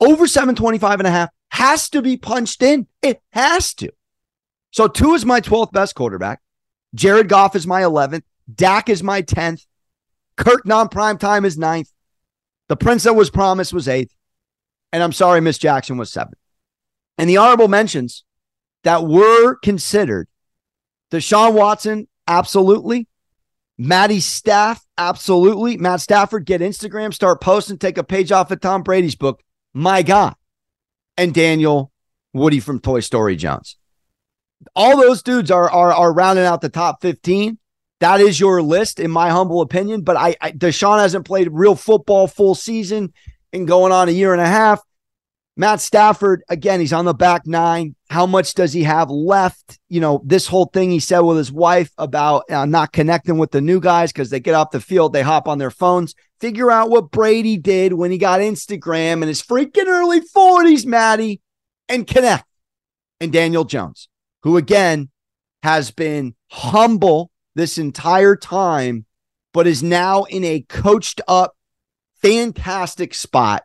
Over 0.00 0.26
725 0.26 1.00
and 1.00 1.06
a 1.06 1.10
half 1.10 1.30
has 1.50 1.90
to 1.90 2.00
be 2.00 2.16
punched 2.16 2.62
in. 2.62 2.86
It 3.02 3.20
has 3.32 3.74
to. 3.74 3.90
So 4.70 4.88
Tua 4.88 5.14
is 5.14 5.26
my 5.26 5.40
12th 5.40 5.72
best 5.72 5.94
quarterback. 5.94 6.40
Jared 6.94 7.28
Goff 7.28 7.56
is 7.56 7.66
my 7.66 7.82
11th. 7.82 8.22
Dak 8.52 8.88
is 8.88 9.02
my 9.02 9.22
10th. 9.22 9.66
Kirk 10.36 10.66
non-prime 10.66 11.18
time 11.18 11.44
is 11.44 11.58
ninth. 11.58 11.90
The 12.68 12.76
prince 12.76 13.04
that 13.04 13.14
was 13.14 13.30
promised 13.30 13.72
was 13.72 13.88
eighth. 13.88 14.14
And 14.92 15.02
I'm 15.02 15.12
sorry, 15.12 15.40
Miss 15.40 15.58
Jackson 15.58 15.96
was 15.96 16.12
seventh. 16.12 16.38
And 17.18 17.28
the 17.28 17.36
honorable 17.36 17.68
mentions 17.68 18.24
that 18.84 19.04
were 19.04 19.56
considered. 19.56 20.28
Deshaun 21.10 21.54
Watson, 21.54 22.08
absolutely. 22.26 23.08
Matty 23.78 24.20
Staff, 24.20 24.84
absolutely. 24.96 25.76
Matt 25.76 26.00
Stafford, 26.00 26.46
get 26.46 26.60
Instagram, 26.60 27.12
start 27.12 27.40
posting, 27.40 27.78
take 27.78 27.98
a 27.98 28.04
page 28.04 28.32
off 28.32 28.50
of 28.50 28.60
Tom 28.60 28.82
Brady's 28.82 29.14
book. 29.14 29.42
My 29.74 30.02
God. 30.02 30.34
And 31.16 31.34
Daniel 31.34 31.92
Woody 32.32 32.60
from 32.60 32.80
Toy 32.80 33.00
Story 33.00 33.36
Jones. 33.36 33.76
All 34.74 34.96
those 34.96 35.22
dudes 35.22 35.50
are, 35.50 35.70
are, 35.70 35.92
are 35.92 36.12
rounding 36.12 36.44
out 36.44 36.60
the 36.60 36.68
top 36.68 37.02
15. 37.02 37.58
That 38.00 38.20
is 38.20 38.38
your 38.38 38.60
list, 38.62 39.00
in 39.00 39.10
my 39.10 39.30
humble 39.30 39.60
opinion. 39.60 40.02
But 40.02 40.16
I, 40.16 40.36
I 40.40 40.52
Deshaun 40.52 40.98
hasn't 40.98 41.24
played 41.24 41.48
real 41.50 41.74
football 41.74 42.26
full 42.26 42.54
season 42.54 43.12
and 43.52 43.66
going 43.66 43.92
on 43.92 44.08
a 44.08 44.12
year 44.12 44.32
and 44.32 44.42
a 44.42 44.46
half. 44.46 44.82
Matt 45.58 45.80
Stafford, 45.80 46.42
again, 46.50 46.80
he's 46.80 46.92
on 46.92 47.06
the 47.06 47.14
back 47.14 47.46
nine. 47.46 47.96
How 48.10 48.26
much 48.26 48.52
does 48.52 48.74
he 48.74 48.82
have 48.82 49.08
left? 49.08 49.78
You 49.88 50.00
know, 50.00 50.20
this 50.22 50.46
whole 50.46 50.66
thing 50.66 50.90
he 50.90 51.00
said 51.00 51.20
with 51.20 51.38
his 51.38 51.50
wife 51.50 51.90
about 51.96 52.50
uh, 52.50 52.66
not 52.66 52.92
connecting 52.92 53.38
with 53.38 53.52
the 53.52 53.62
new 53.62 53.80
guys 53.80 54.12
because 54.12 54.28
they 54.28 54.38
get 54.38 54.54
off 54.54 54.70
the 54.70 54.80
field, 54.80 55.14
they 55.14 55.22
hop 55.22 55.48
on 55.48 55.56
their 55.56 55.70
phones. 55.70 56.14
Figure 56.40 56.70
out 56.70 56.90
what 56.90 57.10
Brady 57.10 57.56
did 57.56 57.94
when 57.94 58.10
he 58.10 58.18
got 58.18 58.40
Instagram 58.40 59.22
in 59.22 59.28
his 59.28 59.42
freaking 59.42 59.86
early 59.86 60.20
40s, 60.20 60.84
Maddie, 60.84 61.40
and 61.88 62.06
connect. 62.06 62.44
And 63.18 63.32
Daniel 63.32 63.64
Jones, 63.64 64.10
who 64.42 64.58
again 64.58 65.08
has 65.62 65.90
been 65.90 66.34
humble 66.50 67.30
this 67.56 67.78
entire 67.78 68.36
time, 68.36 69.04
but 69.52 69.66
is 69.66 69.82
now 69.82 70.22
in 70.24 70.44
a 70.44 70.60
coached 70.60 71.20
up, 71.26 71.56
fantastic 72.22 73.12
spot 73.12 73.64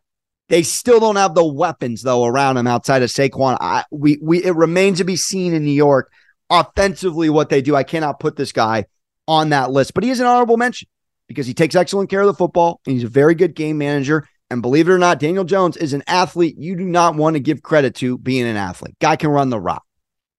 they 0.52 0.64
still 0.64 1.00
don't 1.00 1.16
have 1.16 1.34
the 1.34 1.46
weapons 1.46 2.02
though 2.02 2.26
around 2.26 2.58
him 2.58 2.68
outside 2.68 3.02
of 3.04 3.10
Saquon. 3.10 3.58
I, 3.62 3.86
we 3.90 4.20
we 4.22 4.44
it 4.44 4.54
remains 4.54 4.98
to 4.98 5.06
be 5.06 5.16
seen 5.16 5.54
in 5.54 5.64
New 5.64 5.72
York 5.72 6.12
offensively 6.50 7.30
what 7.30 7.48
they 7.48 7.62
do. 7.62 7.74
I 7.74 7.84
cannot 7.84 8.20
put 8.20 8.36
this 8.36 8.52
guy 8.52 8.86
on 9.30 9.50
that 9.52 9.72
list, 9.72 9.94
but 9.94 10.04
he 10.04 10.10
is 10.10 10.20
an 10.20 10.26
honorable 10.28 10.58
mention 10.58 10.90
because 11.30 11.48
he 11.48 11.54
takes 11.54 11.74
excellent 11.74 12.10
care 12.10 12.20
of 12.20 12.28
the 12.28 12.34
football 12.34 12.82
and 12.86 12.94
he's 12.94 13.06
a 13.06 13.08
very 13.08 13.34
good 13.34 13.56
game 13.56 13.78
manager. 13.78 14.28
And 14.50 14.62
believe 14.62 14.90
it 14.90 14.92
or 14.92 14.98
not, 14.98 15.20
Daniel 15.20 15.46
Jones 15.46 15.78
is 15.78 15.94
an 15.94 16.04
athlete 16.06 16.58
you 16.58 16.76
do 16.76 16.84
not 16.84 17.16
want 17.16 17.36
to 17.36 17.40
give 17.40 17.64
credit 17.64 17.96
to 17.96 18.18
being 18.18 18.46
an 18.46 18.58
athlete. 18.58 18.98
Guy 19.00 19.16
can 19.16 19.30
run 19.30 19.50
the 19.50 19.60
rock, 19.60 19.86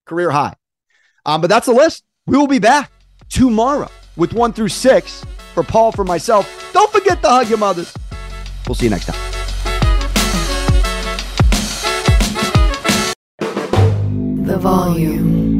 career 0.04 0.30
high. 0.30 0.54
Um, 1.24 1.40
but 1.40 1.48
that's 1.48 1.64
the 1.64 1.72
list. 1.72 2.04
We 2.26 2.36
will 2.36 2.46
be 2.46 2.58
back 2.58 2.92
tomorrow 3.32 3.90
with 4.16 4.32
one 4.32 4.52
through 4.52 4.68
six 4.68 5.24
for 5.54 5.62
Paul, 5.62 5.92
for 5.92 6.04
myself. 6.04 6.70
Don't 6.72 6.92
forget 6.92 7.22
to 7.22 7.28
hug 7.28 7.48
your 7.48 7.58
mothers. 7.58 7.94
We'll 8.66 8.74
see 8.74 8.86
you 8.86 8.90
next 8.90 9.06
time. 9.06 9.32
the 14.52 14.58
volume. 14.58 15.51